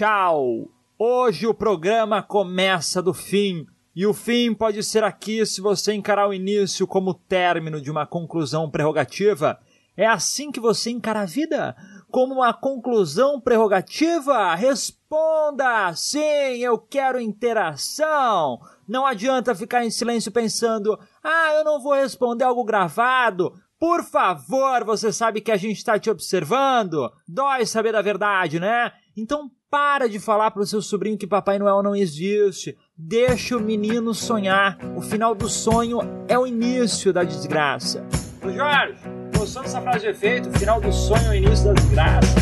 Tchau! 0.00 0.70
Hoje 0.98 1.46
o 1.46 1.52
programa 1.52 2.22
começa 2.22 3.02
do 3.02 3.12
fim. 3.12 3.66
E 3.94 4.06
o 4.06 4.14
fim 4.14 4.54
pode 4.54 4.82
ser 4.82 5.04
aqui 5.04 5.44
se 5.44 5.60
você 5.60 5.92
encarar 5.92 6.26
o 6.26 6.32
início 6.32 6.86
como 6.86 7.12
término 7.12 7.82
de 7.82 7.90
uma 7.90 8.06
conclusão 8.06 8.70
prerrogativa. 8.70 9.60
É 9.94 10.06
assim 10.06 10.50
que 10.50 10.58
você 10.58 10.88
encara 10.88 11.20
a 11.20 11.26
vida? 11.26 11.76
Como 12.10 12.36
uma 12.36 12.54
conclusão 12.54 13.38
prerrogativa? 13.38 14.54
Responda! 14.54 15.94
Sim, 15.94 16.56
eu 16.62 16.78
quero 16.78 17.20
interação! 17.20 18.58
Não 18.88 19.04
adianta 19.04 19.54
ficar 19.54 19.84
em 19.84 19.90
silêncio 19.90 20.32
pensando, 20.32 20.98
ah, 21.22 21.52
eu 21.56 21.62
não 21.62 21.78
vou 21.78 21.92
responder 21.92 22.44
algo 22.44 22.64
gravado. 22.64 23.52
Por 23.78 24.02
favor, 24.02 24.82
você 24.82 25.12
sabe 25.12 25.42
que 25.42 25.52
a 25.52 25.58
gente 25.58 25.76
está 25.76 25.98
te 25.98 26.08
observando. 26.08 27.12
Dói 27.28 27.66
saber 27.66 27.94
a 27.94 28.00
verdade, 28.00 28.58
né? 28.58 28.92
Então 29.14 29.50
para 29.70 30.08
de 30.08 30.18
falar 30.18 30.50
pro 30.50 30.66
seu 30.66 30.82
sobrinho 30.82 31.16
que 31.16 31.26
Papai 31.26 31.58
Noel 31.58 31.82
não 31.82 31.94
existe. 31.94 32.76
Deixa 32.96 33.56
o 33.56 33.60
menino 33.60 34.12
sonhar. 34.12 34.76
O 34.96 35.00
final 35.00 35.34
do 35.34 35.48
sonho 35.48 36.00
é 36.26 36.36
o 36.36 36.46
início 36.46 37.12
da 37.12 37.22
desgraça. 37.22 38.04
Ô 38.44 38.50
Jorge, 38.50 38.98
gostou 39.36 39.62
dessa 39.62 39.80
frase 39.80 40.00
de 40.00 40.06
efeito? 40.08 40.48
O 40.48 40.58
final 40.58 40.80
do 40.80 40.92
sonho 40.92 41.26
é 41.26 41.30
o 41.30 41.34
início 41.34 41.66
da 41.66 41.72
desgraça. 41.74 42.34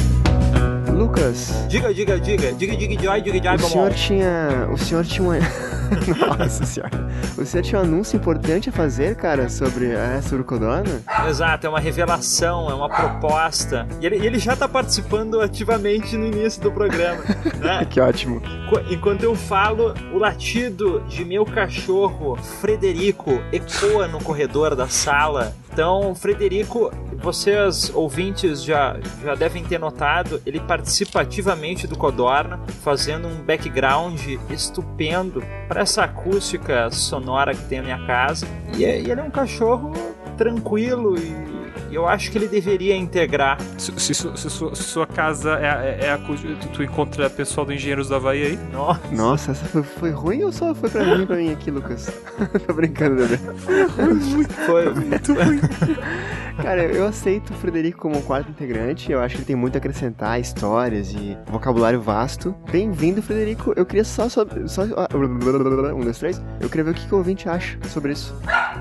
Lucas. 0.99 1.53
Diga, 1.69 1.95
diga, 1.95 2.19
diga. 2.19 2.53
Diga, 2.53 2.77
diga, 2.77 3.03
joy, 3.03 3.21
diga, 3.23 3.57
joy, 3.57 3.67
O 3.67 3.71
senhor 3.71 3.95
tinha. 3.95 4.69
O 4.73 4.77
senhor 4.77 5.05
tinha 5.05 5.29
uma. 5.29 5.39
Nossa 6.39 6.67
senhora. 6.67 7.09
O 7.37 7.45
senhor 7.45 7.63
tinha 7.63 7.81
um 7.81 7.85
anúncio 7.85 8.17
importante 8.17 8.69
a 8.69 8.73
fazer, 8.73 9.15
cara, 9.15 9.49
sobre, 9.49 9.93
é, 9.93 10.21
sobre 10.21 10.43
o 10.43 10.45
Codorna? 10.45 11.01
Exato, 11.29 11.67
é 11.67 11.71
uma 11.71 11.79
revelação, 11.79 12.69
é 12.69 12.75
uma 12.75 12.89
proposta. 12.89 13.87
E 14.01 14.07
ele, 14.07 14.17
ele 14.17 14.39
já 14.39 14.57
tá 14.57 14.69
participando 14.69 15.41
ativamente 15.41 16.17
no 16.17 16.27
início 16.27 16.61
do 16.61 16.73
programa, 16.73 17.23
né? 17.63 17.87
que 17.89 18.01
ótimo. 18.01 18.43
Enquanto 18.91 19.23
eu 19.23 19.37
falo, 19.37 19.95
o 20.13 20.19
latido 20.19 21.01
de 21.09 21.25
meu 21.25 21.45
cachorro, 21.47 22.37
Frederico, 22.61 23.41
ecoa 23.53 24.09
no 24.09 24.21
corredor 24.21 24.75
da 24.75 24.89
sala. 24.89 25.55
Então, 25.73 26.15
Frederico, 26.15 26.91
vocês 27.19 27.91
ouvintes 27.95 28.63
já, 28.63 28.97
já 29.23 29.35
devem 29.35 29.63
ter 29.63 29.79
notado, 29.79 30.41
ele 30.45 30.61
participa 30.61 31.21
ativamente 31.21 31.87
do 31.87 31.97
Codorna, 31.97 32.61
fazendo 32.83 33.29
um 33.29 33.43
background 33.43 34.21
estupendo 34.51 35.43
para 35.69 35.83
essa 35.83 36.05
acústica 36.05 36.91
sonora 36.91 37.55
que 37.55 37.63
tem 37.65 37.79
a 37.79 37.83
minha 37.83 38.07
casa. 38.07 38.47
E, 38.77 38.83
e 38.83 39.11
ele 39.11 39.21
é 39.21 39.23
um 39.23 39.31
cachorro 39.31 39.93
tranquilo 40.37 41.17
e 41.19 41.48
eu 41.91 42.07
acho 42.07 42.31
que 42.31 42.39
ele 42.39 42.49
deveria 42.49 42.97
integrar. 42.97 43.59
Se, 43.77 43.93
se, 43.99 44.15
se, 44.15 44.37
se 44.37 44.51
sua, 44.51 44.75
sua, 44.75 45.07
casa 45.07 45.59
é, 45.61 45.99
é, 46.03 46.07
é 46.07 46.11
a 46.13 46.19
tu, 46.19 46.69
tu 46.73 46.83
encontra 46.83 47.29
pessoal 47.31 47.67
do 47.67 47.73
Engenheiros 47.73 48.09
do 48.09 48.15
Havaí 48.15 48.43
aí? 48.43 48.59
Nossa, 48.73 49.01
Nossa 49.11 49.51
essa 49.53 49.65
foi, 49.67 49.83
foi 49.83 50.11
ruim 50.11 50.45
ou 50.45 50.53
só 50.53 50.75
foi 50.75 50.91
pra 50.91 51.05
mim 51.05 51.27
pra 51.27 51.37
mim 51.37 51.53
aqui, 51.53 51.71
Lucas? 51.71 52.13
Tô 52.67 52.73
brincando, 52.73 53.17
bebê. 53.17 53.37
Foi 53.37 54.15
muito, 54.15 54.53
foi 54.55 54.95
muito 54.95 55.35
ruim. 55.35 55.61
Cara, 56.63 56.83
eu 56.83 57.07
aceito 57.07 57.51
o 57.51 57.57
Frederico 57.57 58.01
como 58.01 58.19
um 58.19 58.23
quarto 58.23 58.51
integrante. 58.51 59.13
Eu 59.13 59.21
acho 59.21 59.37
que 59.37 59.41
ele 59.43 59.47
tem 59.47 59.57
muito 59.57 59.77
a 59.77 59.79
acrescentar, 59.79 60.41
histórias 60.41 61.13
e 61.13 61.39
vocabulário 61.47 62.01
vasto. 62.01 62.53
Bem-vindo, 62.71 63.23
Frederico. 63.23 63.73
Eu 63.77 63.87
queria 63.87 64.05
só, 64.05 64.29
só, 64.29 64.45
só. 64.67 64.83
Um, 64.83 66.01
dois, 66.01 66.19
três. 66.19 66.43
Eu 66.61 66.69
queria 66.69 66.85
ver 66.85 66.91
o 66.91 66.95
que, 66.95 67.07
que 67.07 67.15
o 67.15 67.19
ouvinte 67.19 67.49
acha 67.49 67.79
sobre 67.85 68.13
isso. 68.13 68.35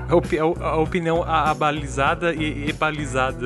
A, 0.08 0.14
opi 0.16 0.38
a 0.38 0.76
opinião 0.76 1.22
abalizada 1.22 2.34
e 2.34 2.72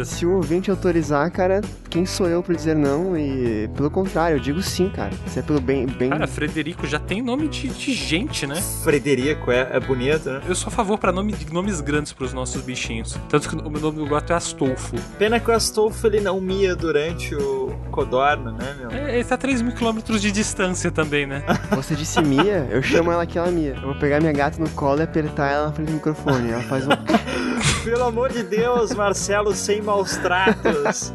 Se 0.05 0.25
o 0.25 0.37
ouvinte 0.37 0.71
autorizar, 0.71 1.31
cara, 1.31 1.61
quem 1.91 2.07
sou 2.07 2.27
eu 2.27 2.43
pra 2.43 2.55
dizer 2.55 2.75
não? 2.75 3.17
E 3.17 3.69
pelo 3.77 3.91
contrário, 3.91 4.37
eu 4.37 4.41
digo 4.41 4.63
sim, 4.63 4.89
cara. 4.89 5.13
Se 5.27 5.39
é 5.39 5.43
pelo 5.43 5.61
bem. 5.61 5.87
bem... 5.87 6.11
Cara, 6.11 6.27
Frederico 6.27 6.87
já 6.87 6.99
tem 6.99 7.21
nome 7.21 7.49
de, 7.49 7.69
de 7.69 7.93
gente, 7.93 8.47
né? 8.47 8.55
Frederico 8.83 9.51
é, 9.51 9.69
é 9.73 9.81
bonito, 9.81 10.31
né? 10.31 10.41
Eu 10.49 10.55
sou 10.55 10.69
a 10.69 10.71
favor 10.71 10.99
pra 10.99 11.13
nome, 11.13 11.35
nomes 11.53 11.81
grandes 11.81 12.13
pros 12.13 12.33
nossos 12.33 12.63
bichinhos. 12.63 13.19
Tanto 13.29 13.49
que 13.49 13.55
o 13.57 13.71
meu 13.71 13.81
nome 13.81 13.99
do 13.99 14.07
gato 14.07 14.33
é 14.33 14.37
Astolfo. 14.37 14.97
Pena 15.19 15.39
que 15.39 15.51
o 15.51 15.55
Astolfo 15.55 16.07
ele 16.07 16.21
não 16.21 16.41
mia 16.41 16.75
durante 16.75 17.35
o 17.35 17.77
Codorna, 17.91 18.53
né, 18.53 18.75
meu? 18.79 18.91
É, 18.91 19.17
ele 19.17 19.25
tá 19.25 19.35
a 19.35 19.39
3 19.39 19.63
mil 19.63 19.75
quilômetros 19.75 20.23
de 20.23 20.33
distância 20.33 20.91
também, 20.91 21.27
né? 21.27 21.43
Você 21.77 21.95
disse 21.95 22.21
Mia? 22.23 22.67
Eu 22.71 22.83
chamo 22.83 23.13
ela 23.13 23.27
que 23.27 23.37
ela 23.37 23.51
Mia. 23.51 23.75
Eu 23.75 23.83
vou 23.83 23.95
pegar 23.97 24.21
minha 24.21 24.33
gata 24.33 24.59
no 24.59 24.69
colo 24.71 25.01
e 25.01 25.03
apertar 25.03 25.51
ela 25.51 25.67
na 25.67 25.73
frente 25.73 25.89
do 25.89 25.95
microfone. 25.95 26.51
Ela 26.51 26.63
faz 26.63 26.87
um. 26.87 26.91
Pelo 27.85 28.05
amor 28.05 28.31
de 28.31 28.43
Deus, 28.43 28.93
Marcelo, 28.95 29.55
sem 29.55 29.83
maus 29.83 30.17
tratos. 30.19 31.13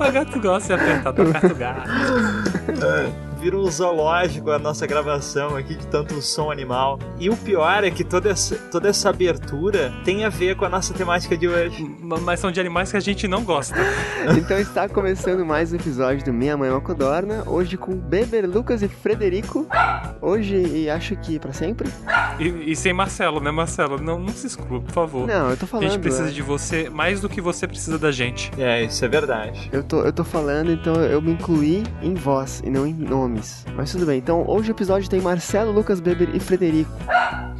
o 0.00 0.12
gato 0.12 0.40
gosta 0.40 0.76
de 0.76 0.82
apertar, 0.82 1.12
tocar 1.12 1.44
o 1.44 1.54
gato. 1.54 1.90
É 3.28 3.31
vira 3.42 3.58
um 3.58 3.68
zoológico 3.68 4.52
a 4.52 4.58
nossa 4.58 4.86
gravação 4.86 5.56
aqui 5.56 5.74
de 5.74 5.84
tanto 5.88 6.22
som 6.22 6.52
animal. 6.52 6.96
E 7.18 7.28
o 7.28 7.36
pior 7.36 7.82
é 7.82 7.90
que 7.90 8.04
toda 8.04 8.30
essa, 8.30 8.54
toda 8.70 8.88
essa 8.88 9.10
abertura 9.10 9.92
tem 10.04 10.24
a 10.24 10.28
ver 10.28 10.54
com 10.54 10.64
a 10.64 10.68
nossa 10.68 10.94
temática 10.94 11.36
de 11.36 11.48
hoje. 11.48 11.84
Mas 12.00 12.38
são 12.38 12.52
de 12.52 12.60
animais 12.60 12.92
que 12.92 12.96
a 12.96 13.00
gente 13.00 13.26
não 13.26 13.42
gosta. 13.42 13.74
então 14.38 14.56
está 14.56 14.88
começando 14.88 15.44
mais 15.44 15.72
um 15.72 15.76
episódio 15.76 16.24
do 16.24 16.32
Minha 16.32 16.56
Mãe 16.56 16.68
é 16.68 16.72
uma 16.72 16.80
Codorna, 16.80 17.42
hoje 17.44 17.76
com 17.76 17.96
Beber, 17.96 18.48
Lucas 18.48 18.80
e 18.80 18.86
Frederico. 18.86 19.66
Hoje 20.20 20.54
e 20.54 20.88
acho 20.88 21.16
que 21.16 21.40
para 21.40 21.52
sempre. 21.52 21.90
E, 22.38 22.70
e, 22.70 22.76
sem 22.76 22.92
Marcelo, 22.92 23.40
né, 23.40 23.50
Marcelo? 23.50 24.00
Não, 24.00 24.20
não 24.20 24.28
se 24.28 24.46
exclua, 24.46 24.80
por 24.80 24.92
favor. 24.92 25.26
Não, 25.26 25.50
eu 25.50 25.56
tô 25.56 25.66
falando. 25.66 25.86
A 25.86 25.90
gente 25.90 26.00
precisa 26.00 26.28
é. 26.28 26.32
de 26.32 26.42
você 26.42 26.88
mais 26.88 27.20
do 27.20 27.28
que 27.28 27.40
você 27.40 27.66
precisa 27.66 27.98
da 27.98 28.12
gente. 28.12 28.52
É, 28.56 28.84
isso 28.84 29.04
é 29.04 29.08
verdade. 29.08 29.68
Eu 29.72 29.82
tô, 29.82 30.02
eu 30.02 30.12
tô 30.12 30.22
falando, 30.22 30.70
então 30.70 30.94
eu 30.94 31.20
me 31.20 31.32
incluí 31.32 31.82
em 32.00 32.14
voz 32.14 32.62
e 32.64 32.70
não 32.70 32.86
em 32.86 32.94
nome 32.94 33.31
nomes. 33.32 33.64
Mas 33.74 33.90
tudo 33.90 34.06
bem, 34.06 34.18
então 34.18 34.44
hoje 34.46 34.70
o 34.70 34.72
episódio 34.72 35.08
tem 35.08 35.20
Marcelo, 35.20 35.72
Lucas 35.72 36.00
Beber 36.00 36.34
e 36.34 36.40
Frederico. 36.40 36.92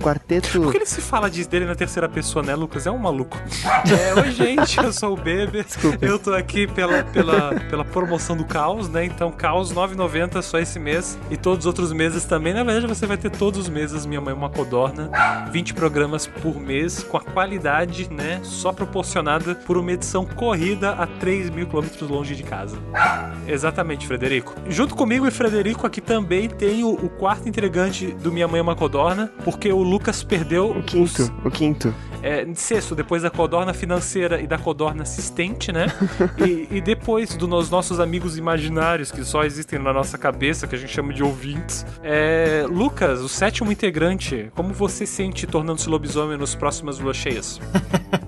Quarteto. 0.01 0.61
Por 0.61 0.73
que 0.73 0.79
ele 0.79 0.87
se 0.87 1.01
fala 1.01 1.31
disso 1.31 1.49
dele 1.49 1.65
na 1.65 1.75
terceira 1.75 2.09
pessoa, 2.09 2.45
né, 2.45 2.55
Lucas? 2.55 2.87
É 2.87 2.91
um 2.91 2.99
maluco. 2.99 3.39
É, 3.93 4.15
oi, 4.15 4.31
gente, 4.31 4.79
eu 4.79 4.93
sou 4.93 5.13
o 5.13 5.17
Beber. 5.17 5.65
Desculpa. 5.65 6.05
Eu 6.05 6.19
tô 6.19 6.33
aqui 6.33 6.67
pela, 6.67 7.03
pela, 7.05 7.61
pela 7.69 7.85
promoção 7.85 8.37
do 8.37 8.45
Caos, 8.45 8.89
né? 8.89 9.05
Então, 9.05 9.31
Caos 9.31 9.73
9,90 9.73 10.41
só 10.41 10.59
esse 10.59 10.79
mês. 10.79 11.19
E 11.31 11.37
todos 11.37 11.61
os 11.61 11.67
outros 11.67 11.93
meses 11.93 12.25
também. 12.25 12.55
Na 12.55 12.65
verdade, 12.65 12.87
você 12.87 13.07
vai 13.07 13.17
ter 13.17 13.31
todos 13.31 13.61
os 13.61 13.69
meses 13.69 14.07
Minha 14.07 14.21
Mãe 14.21 14.33
é 14.33 14.37
uma 14.37 14.49
Codorna. 14.49 15.11
20 15.51 15.75
programas 15.75 16.27
por 16.27 16.59
mês, 16.59 17.03
com 17.03 17.17
a 17.17 17.21
qualidade, 17.21 18.09
né? 18.11 18.41
Só 18.43 18.73
proporcionada 18.73 19.55
por 19.55 19.77
uma 19.77 19.93
edição 19.93 20.25
corrida 20.25 20.93
a 20.93 21.07
3 21.07 21.51
mil 21.51 21.67
quilômetros 21.67 22.09
longe 22.09 22.35
de 22.35 22.43
casa. 22.43 22.77
Exatamente, 23.47 24.07
Frederico. 24.07 24.55
Junto 24.69 24.95
comigo 24.95 25.27
e 25.27 25.31
Frederico 25.31 25.62
aqui 25.85 26.01
também 26.01 26.49
tem 26.49 26.85
o, 26.85 26.93
o 26.93 27.09
quarto 27.09 27.49
integrante 27.49 28.07
do 28.07 28.33
Minha 28.33 28.49
Mãe 28.49 28.59
é 28.59 28.63
uma 28.63 28.75
Codorna, 28.75 29.33
porque 29.45 29.73
o 29.73 29.83
Lucas 29.83 30.23
perdeu. 30.23 30.71
O 30.71 30.83
quinto, 30.83 31.23
os... 31.23 31.33
o 31.45 31.51
quinto. 31.51 31.95
É, 32.23 32.47
sexto, 32.55 32.95
depois 32.95 33.23
da 33.23 33.31
codorna 33.31 33.75
financeira 33.75 34.41
e 34.41 34.47
da 34.47 34.57
codorna 34.57 35.03
assistente, 35.03 35.73
né? 35.73 35.87
e, 36.39 36.77
e, 36.77 36.81
depois 36.81 37.35
dos 37.35 37.69
nossos 37.69 37.99
amigos 37.99 38.39
imaginários 38.39 39.11
que 39.11 39.25
só 39.25 39.43
existem 39.43 39.79
na 39.79 39.93
nossa 39.93 40.17
cabeça, 40.17 40.69
que 40.69 40.77
a 40.77 40.79
gente 40.79 40.93
chama 40.93 41.13
de 41.13 41.23
ouvintes. 41.23 41.85
É, 42.03 42.65
Lucas, 42.69 43.21
o 43.21 43.29
sétimo 43.29 43.73
integrante, 43.73 44.53
como 44.55 44.73
você 44.73 45.05
sente 45.05 45.47
tornando-se 45.49 45.89
lobisomem 45.89 46.39
nos 46.39 46.55
próximas 46.55 47.01
luas 47.01 47.17
cheias? 47.17 47.61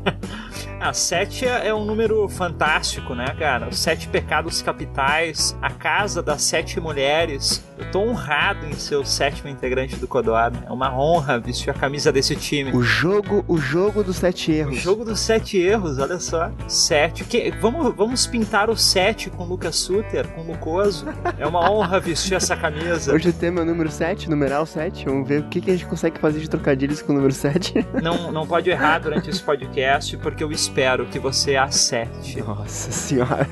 A 0.85 0.93
sete 0.93 1.47
é 1.47 1.73
um 1.73 1.83
número 1.83 2.29
fantástico, 2.29 3.15
né, 3.15 3.35
cara? 3.39 3.71
Os 3.71 3.79
sete 3.79 4.07
pecados 4.07 4.61
capitais, 4.61 5.57
a 5.63 5.71
casa 5.71 6.23
das 6.23 6.43
sete 6.43 6.79
mulheres. 6.79 7.65
Eu 7.79 7.91
tô 7.91 8.01
honrado 8.01 8.67
em 8.67 8.75
ser 8.75 8.97
o 8.97 9.05
sétimo 9.05 9.49
integrante 9.49 9.97
do 9.97 10.07
Codorna. 10.07 10.63
É 10.67 10.71
uma 10.71 10.95
honra 10.95 11.39
vestir 11.39 11.71
a 11.71 11.75
camisa 11.75 12.13
desse 12.13 12.37
time. 12.37 12.71
O 12.71 12.83
jogo, 12.83 13.43
o 13.49 13.57
jogo 13.57 14.05
dos 14.05 14.17
sete 14.17 14.53
erros. 14.53 14.77
O 14.77 14.79
jogo 14.79 15.07
dos 15.07 15.21
sete 15.21 15.57
erros, 15.57 15.99
olha 15.99 16.19
só. 16.19 16.53
Sete. 16.69 17.25
Que, 17.25 17.51
vamos, 17.63 17.95
vamos 17.97 18.27
pintar 18.27 18.69
o 18.69 18.77
sete 18.77 19.31
com 19.31 19.45
Lucas 19.45 19.77
Suter, 19.77 20.29
com 20.29 20.43
Lucoso. 20.43 21.07
É 21.39 21.47
uma 21.47 21.71
honra 21.71 21.99
vestir 21.99 22.35
essa 22.35 22.55
camisa. 22.55 23.15
Hoje 23.15 23.31
o 23.31 23.33
tema 23.33 23.61
é 23.61 23.63
o 23.63 23.67
número 23.67 23.91
sete, 23.91 24.29
numeral 24.29 24.67
sete. 24.67 25.07
Vamos 25.07 25.27
ver 25.27 25.41
o 25.41 25.49
que, 25.49 25.63
que 25.63 25.71
a 25.71 25.75
gente 25.75 25.87
consegue 25.87 26.19
fazer 26.19 26.41
de 26.41 26.51
trocadilhos 26.51 27.01
com 27.01 27.13
o 27.13 27.17
número 27.17 27.33
sete. 27.33 27.75
Não, 28.03 28.31
não 28.31 28.47
pode 28.47 28.69
errar 28.69 28.99
durante 28.99 29.31
esse 29.31 29.43
podcast, 29.43 30.15
porque 30.19 30.45
eu 30.45 30.53
espero 30.53 30.74
espero 30.75 31.07
que 31.07 31.21
você 31.21 31.55
acerte. 31.55 32.43
Nossa 32.43 32.91
senhora. 32.91 33.47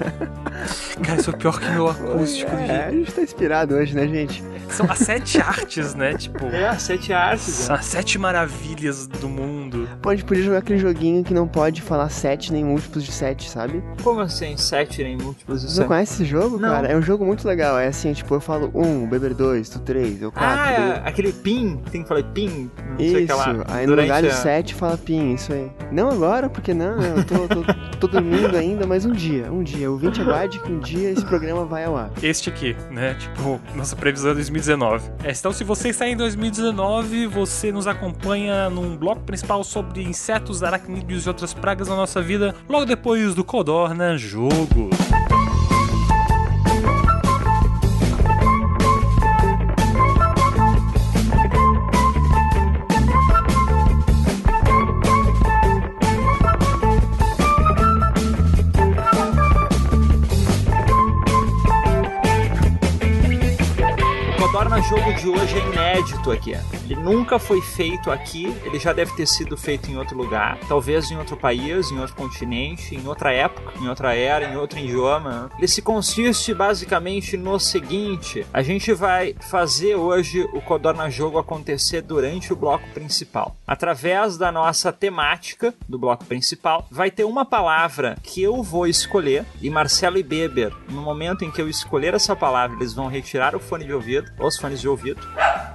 Cara, 1.04 1.20
isso 1.20 1.30
é 1.30 1.32
pior 1.32 1.60
que 1.60 1.70
meu 1.70 1.88
acústico. 1.88 2.50
É, 2.50 2.86
a 2.86 2.90
gente 2.90 3.12
tá 3.12 3.22
inspirado 3.22 3.76
hoje, 3.76 3.94
né, 3.94 4.08
gente? 4.08 4.42
São 4.68 4.90
as 4.90 4.98
sete 4.98 5.40
artes, 5.40 5.94
né? 5.94 6.14
Tipo. 6.14 6.46
É, 6.46 6.66
as 6.66 6.82
sete 6.82 7.12
artes. 7.12 7.44
São 7.44 7.76
as 7.76 7.84
sete 7.84 8.18
maravilhas 8.18 9.06
do 9.06 9.28
mundo. 9.28 9.61
Pô, 10.02 10.10
a 10.10 10.16
gente 10.16 10.24
podia 10.24 10.42
jogar 10.42 10.58
aquele 10.58 10.80
joguinho 10.80 11.22
que 11.22 11.32
não 11.32 11.46
pode 11.46 11.80
falar 11.80 12.08
sete 12.08 12.52
nem 12.52 12.64
múltiplos 12.64 13.04
de 13.04 13.12
sete, 13.12 13.48
sabe? 13.48 13.80
Como 14.02 14.18
assim, 14.20 14.56
sete 14.56 15.00
nem 15.02 15.16
múltiplos 15.16 15.60
de 15.60 15.68
Você 15.68 15.74
não 15.74 15.76
sete? 15.76 15.86
conhece 15.88 16.12
esse 16.14 16.24
jogo, 16.24 16.58
Não. 16.58 16.68
cara? 16.70 16.88
É 16.88 16.96
um 16.96 17.02
jogo 17.02 17.24
muito 17.24 17.46
legal. 17.46 17.78
É 17.78 17.86
assim, 17.86 18.12
tipo, 18.12 18.34
eu 18.34 18.40
falo 18.40 18.68
um, 18.74 19.04
o 19.04 19.06
Beber 19.06 19.32
dois, 19.32 19.68
tu 19.68 19.78
três, 19.78 20.20
eu 20.20 20.32
quatro. 20.32 20.48
Ah, 20.48 20.64
daí- 20.76 20.90
é, 20.90 21.08
aquele 21.08 21.32
pin, 21.32 21.80
tem 21.92 22.02
que 22.02 22.08
falar 22.08 22.24
pin, 22.24 22.68
não 22.90 22.98
sei 22.98 23.14
o 23.14 23.18
Isso, 23.20 23.26
que 23.26 23.32
lá. 23.32 23.64
aí 23.68 23.86
no 23.86 23.94
lugar 23.94 24.22
de 24.22 24.28
a- 24.28 24.32
7 24.34 24.74
fala 24.74 24.98
PIN, 24.98 25.34
isso 25.34 25.52
aí. 25.52 25.70
Não 25.92 26.10
agora, 26.10 26.50
porque 26.50 26.74
não, 26.74 27.00
eu 27.00 27.24
tô, 27.24 27.46
tô, 27.46 27.64
tô 28.00 28.08
dormindo 28.08 28.56
ainda, 28.56 28.84
mas 28.86 29.04
um 29.06 29.12
dia, 29.12 29.52
um 29.52 29.62
dia. 29.62 29.88
O 29.88 29.96
20 29.96 30.20
aguarde 30.20 30.58
que 30.58 30.72
um 30.72 30.80
dia 30.80 31.10
esse 31.10 31.24
programa 31.24 31.64
vai 31.64 31.84
ao 31.84 31.96
ar. 31.96 32.10
Este 32.20 32.48
aqui, 32.50 32.74
né? 32.90 33.14
Tipo, 33.14 33.60
nossa 33.76 33.94
previsão 33.94 34.32
é 34.32 34.34
2019. 34.34 35.08
É, 35.22 35.30
então, 35.30 35.52
se 35.52 35.62
você 35.62 35.90
está 35.90 36.08
em 36.08 36.16
2019, 36.16 37.28
você 37.28 37.70
nos 37.70 37.86
acompanha 37.86 38.68
num 38.68 38.96
bloco 38.96 39.20
principal 39.22 39.62
sobre 39.62 39.91
insetos, 40.00 40.62
aracnídeos 40.62 41.26
e 41.26 41.28
outras 41.28 41.52
pragas 41.52 41.88
na 41.88 41.96
nossa 41.96 42.22
vida, 42.22 42.54
logo 42.68 42.84
depois 42.84 43.34
do 43.34 43.44
Codorna 43.44 44.16
Jogo. 44.16 44.90
Jogo 64.92 65.14
de 65.14 65.26
hoje 65.26 65.58
é 65.58 65.66
inédito 65.68 66.30
aqui. 66.30 66.52
Ele 66.84 66.96
nunca 66.96 67.38
foi 67.38 67.62
feito 67.62 68.10
aqui, 68.10 68.54
ele 68.62 68.78
já 68.78 68.92
deve 68.92 69.10
ter 69.16 69.26
sido 69.26 69.56
feito 69.56 69.90
em 69.90 69.96
outro 69.96 70.14
lugar, 70.14 70.58
talvez 70.68 71.10
em 71.10 71.16
outro 71.16 71.34
país, 71.34 71.90
em 71.90 71.98
outro 71.98 72.14
continente, 72.14 72.94
em 72.94 73.08
outra 73.08 73.32
época, 73.32 73.72
em 73.80 73.88
outra 73.88 74.14
era, 74.14 74.44
em 74.44 74.54
outro 74.54 74.78
idioma. 74.78 75.50
Ele 75.56 75.66
se 75.66 75.80
consiste 75.80 76.52
basicamente 76.52 77.38
no 77.38 77.58
seguinte: 77.58 78.44
a 78.52 78.60
gente 78.60 78.92
vai 78.92 79.34
fazer 79.40 79.94
hoje 79.94 80.42
o 80.52 80.60
Codorna 80.60 81.08
Jogo 81.08 81.38
acontecer 81.38 82.02
durante 82.02 82.52
o 82.52 82.56
bloco 82.56 82.86
principal. 82.92 83.56
Através 83.66 84.36
da 84.36 84.52
nossa 84.52 84.92
temática 84.92 85.72
do 85.88 85.98
bloco 85.98 86.26
principal, 86.26 86.86
vai 86.90 87.10
ter 87.10 87.24
uma 87.24 87.46
palavra 87.46 88.18
que 88.22 88.42
eu 88.42 88.62
vou 88.62 88.86
escolher 88.86 89.46
e 89.62 89.70
Marcelo 89.70 90.18
e 90.18 90.22
Beber, 90.22 90.70
no 90.90 91.00
momento 91.00 91.46
em 91.46 91.50
que 91.50 91.62
eu 91.62 91.68
escolher 91.70 92.12
essa 92.12 92.36
palavra, 92.36 92.76
eles 92.76 92.92
vão 92.92 93.06
retirar 93.06 93.56
o 93.56 93.58
fone 93.58 93.86
de 93.86 93.94
ouvido, 93.94 94.30
os 94.38 94.58
fones 94.58 94.81
de 94.82 94.88
ouvido, 94.88 95.26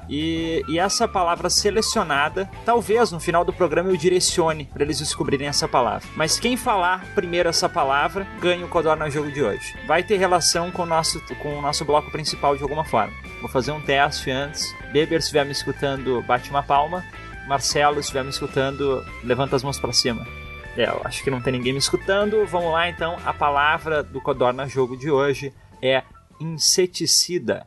e, 0.09 0.63
e 0.67 0.79
essa 0.79 1.07
palavra 1.07 1.49
selecionada, 1.49 2.49
talvez 2.65 3.11
no 3.11 3.19
final 3.19 3.43
do 3.43 3.51
programa 3.51 3.89
eu 3.89 3.97
direcione 3.97 4.65
para 4.65 4.83
eles 4.83 4.99
descobrirem 4.99 5.47
essa 5.47 5.67
palavra. 5.67 6.07
Mas 6.15 6.39
quem 6.39 6.55
falar 6.55 7.05
primeiro 7.13 7.49
essa 7.49 7.67
palavra 7.67 8.25
ganha 8.39 8.65
o 8.65 8.69
Codorna 8.69 9.09
Jogo 9.09 9.31
de 9.31 9.43
hoje. 9.43 9.75
Vai 9.85 10.03
ter 10.03 10.17
relação 10.17 10.71
com 10.71 10.83
o 10.83 10.85
nosso, 10.85 11.21
com 11.35 11.57
o 11.57 11.61
nosso 11.61 11.83
bloco 11.83 12.09
principal 12.11 12.55
de 12.55 12.63
alguma 12.63 12.85
forma. 12.85 13.13
Vou 13.41 13.49
fazer 13.49 13.71
um 13.71 13.81
teste 13.81 14.31
antes. 14.31 14.73
Beber, 14.91 15.21
se 15.21 15.27
estiver 15.27 15.45
me 15.45 15.51
escutando, 15.51 16.21
bate 16.23 16.49
uma 16.49 16.63
palma. 16.63 17.03
Marcelo, 17.47 17.95
se 17.95 18.01
estiver 18.01 18.23
me 18.23 18.29
escutando, 18.29 19.05
levanta 19.23 19.55
as 19.55 19.63
mãos 19.63 19.79
para 19.79 19.91
cima. 19.91 20.25
É, 20.75 20.85
eu 20.85 21.01
acho 21.03 21.23
que 21.23 21.31
não 21.31 21.41
tem 21.41 21.53
ninguém 21.53 21.73
me 21.73 21.79
escutando. 21.79 22.45
Vamos 22.45 22.71
lá 22.71 22.87
então. 22.89 23.17
A 23.25 23.33
palavra 23.33 24.03
do 24.03 24.21
Codorna 24.21 24.67
Jogo 24.67 24.95
de 24.95 25.09
hoje 25.09 25.53
é 25.81 26.03
inseticida. 26.39 27.65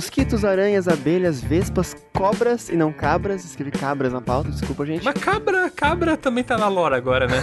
Mosquitos, 0.00 0.46
aranhas, 0.46 0.88
abelhas, 0.88 1.42
vespas, 1.42 1.94
cobras 2.14 2.70
e 2.70 2.74
não 2.74 2.90
cabras. 2.90 3.44
Escrevi 3.44 3.70
cabras 3.70 4.10
na 4.10 4.22
pauta, 4.22 4.48
desculpa, 4.48 4.86
gente. 4.86 5.04
Mas 5.04 5.12
cabra, 5.22 5.68
cabra 5.68 6.16
também 6.16 6.42
tá 6.42 6.56
na 6.56 6.68
lore 6.68 6.94
agora, 6.94 7.26
né? 7.26 7.36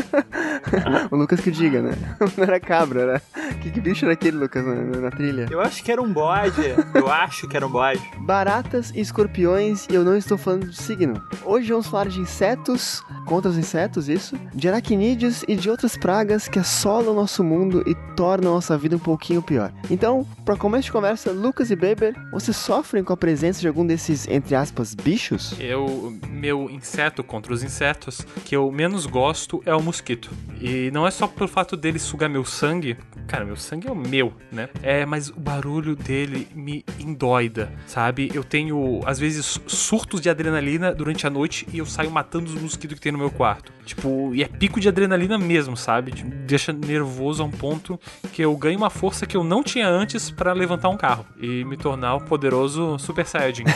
O 1.10 1.16
Lucas 1.16 1.40
que 1.40 1.50
diga, 1.50 1.80
né? 1.82 1.92
Não 2.36 2.44
era 2.44 2.58
cabra, 2.60 3.00
era. 3.02 3.22
Que, 3.60 3.70
que 3.70 3.80
bicho 3.80 4.04
era 4.04 4.14
aquele, 4.14 4.36
Lucas, 4.36 4.64
na, 4.64 4.74
na- 4.74 5.10
trilha? 5.10 5.46
Eu 5.50 5.60
acho 5.60 5.82
que 5.82 5.90
era 5.92 6.02
um 6.02 6.12
bode. 6.12 6.60
Eu 6.94 7.10
acho 7.10 7.46
que 7.48 7.56
era 7.56 7.66
um 7.66 7.70
bode. 7.70 8.00
Baratas 8.20 8.90
e 8.94 9.00
escorpiões, 9.00 9.86
e 9.90 9.94
eu 9.94 10.04
não 10.04 10.16
estou 10.16 10.36
falando 10.36 10.66
do 10.66 10.72
signo. 10.72 11.22
Hoje 11.44 11.70
vamos 11.70 11.86
falar 11.86 12.08
de 12.08 12.20
insetos, 12.20 13.02
contra 13.26 13.50
os 13.50 13.56
insetos, 13.58 14.08
isso, 14.08 14.36
de 14.54 14.68
aracnídeos 14.68 15.44
e 15.48 15.54
de 15.56 15.70
outras 15.70 15.96
pragas 15.96 16.48
que 16.48 16.58
assolam 16.58 17.12
o 17.12 17.16
nosso 17.16 17.42
mundo 17.44 17.82
e 17.86 17.94
tornam 18.16 18.52
a 18.52 18.54
nossa 18.56 18.76
vida 18.76 18.96
um 18.96 19.00
pouquinho 19.00 19.42
pior. 19.42 19.72
Então, 19.90 20.26
para 20.44 20.56
começo 20.56 20.84
de 20.86 20.92
conversa, 20.92 21.30
Lucas 21.30 21.70
e 21.70 21.76
Beber, 21.76 22.14
vocês 22.32 22.56
sofrem 22.56 23.02
com 23.04 23.12
a 23.12 23.16
presença 23.16 23.60
de 23.60 23.68
algum 23.68 23.86
desses, 23.86 24.26
entre 24.28 24.54
aspas, 24.54 24.94
bichos? 24.94 25.54
Eu, 25.60 26.12
meu 26.28 26.68
inseto 26.70 27.22
contra 27.22 27.52
os 27.52 27.62
insetos 27.62 28.20
que 28.44 28.56
eu 28.56 28.70
menos 28.70 29.06
gosto 29.06 29.62
é 29.64 29.74
o 29.74 29.82
mosquito. 29.82 30.30
E 30.66 30.90
não 30.90 31.06
é 31.06 31.12
só 31.12 31.28
pelo 31.28 31.46
fato 31.46 31.76
dele 31.76 31.96
sugar 31.96 32.28
meu 32.28 32.44
sangue. 32.44 32.98
Cara, 33.28 33.44
meu 33.44 33.54
sangue 33.54 33.86
é 33.86 33.92
o 33.92 33.94
meu, 33.94 34.32
né? 34.50 34.68
É, 34.82 35.06
mas 35.06 35.28
o 35.28 35.38
barulho 35.38 35.94
dele 35.94 36.48
me 36.56 36.84
endoida, 36.98 37.72
sabe? 37.86 38.32
Eu 38.34 38.42
tenho, 38.42 39.00
às 39.06 39.16
vezes, 39.16 39.60
surtos 39.68 40.20
de 40.20 40.28
adrenalina 40.28 40.92
durante 40.92 41.24
a 41.24 41.30
noite 41.30 41.68
e 41.72 41.78
eu 41.78 41.86
saio 41.86 42.10
matando 42.10 42.46
os 42.46 42.60
mosquitos 42.60 42.96
que 42.96 43.00
tem 43.00 43.12
no 43.12 43.18
meu 43.18 43.30
quarto. 43.30 43.72
Tipo, 43.84 44.34
e 44.34 44.42
é 44.42 44.48
pico 44.48 44.80
de 44.80 44.88
adrenalina 44.88 45.38
mesmo, 45.38 45.76
sabe? 45.76 46.10
Tipo, 46.10 46.30
deixa 46.30 46.72
nervoso 46.72 47.44
a 47.44 47.46
um 47.46 47.50
ponto 47.50 47.96
que 48.32 48.42
eu 48.42 48.56
ganho 48.56 48.76
uma 48.76 48.90
força 48.90 49.24
que 49.24 49.36
eu 49.36 49.44
não 49.44 49.62
tinha 49.62 49.88
antes 49.88 50.32
pra 50.32 50.52
levantar 50.52 50.88
um 50.88 50.96
carro 50.96 51.24
e 51.40 51.64
me 51.64 51.76
tornar 51.76 52.16
o 52.16 52.22
poderoso 52.22 52.98
Super 52.98 53.24
Saiyajin. 53.24 53.66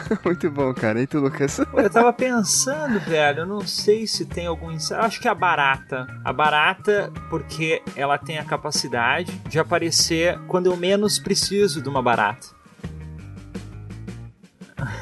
Muito 0.24 0.50
bom, 0.50 0.72
cara. 0.74 1.00
E 1.00 1.06
tu, 1.06 1.20
Lucas? 1.20 1.58
Eu 1.74 1.90
tava 1.90 2.12
pensando, 2.12 2.98
velho, 3.00 3.40
eu 3.40 3.46
não 3.46 3.60
sei 3.60 4.06
se 4.06 4.24
tem 4.24 4.46
algum 4.46 4.70
inseto. 4.70 5.00
Acho 5.00 5.20
que 5.20 5.28
é 5.28 5.30
a 5.30 5.34
barata. 5.34 6.06
A 6.24 6.32
barata, 6.32 7.12
porque 7.30 7.82
ela 7.94 8.18
tem 8.18 8.38
a 8.38 8.44
capacidade 8.44 9.32
de 9.48 9.58
aparecer 9.58 10.38
quando 10.46 10.66
eu 10.66 10.76
menos 10.76 11.18
preciso 11.18 11.82
de 11.82 11.88
uma 11.88 12.02
barata. 12.02 12.55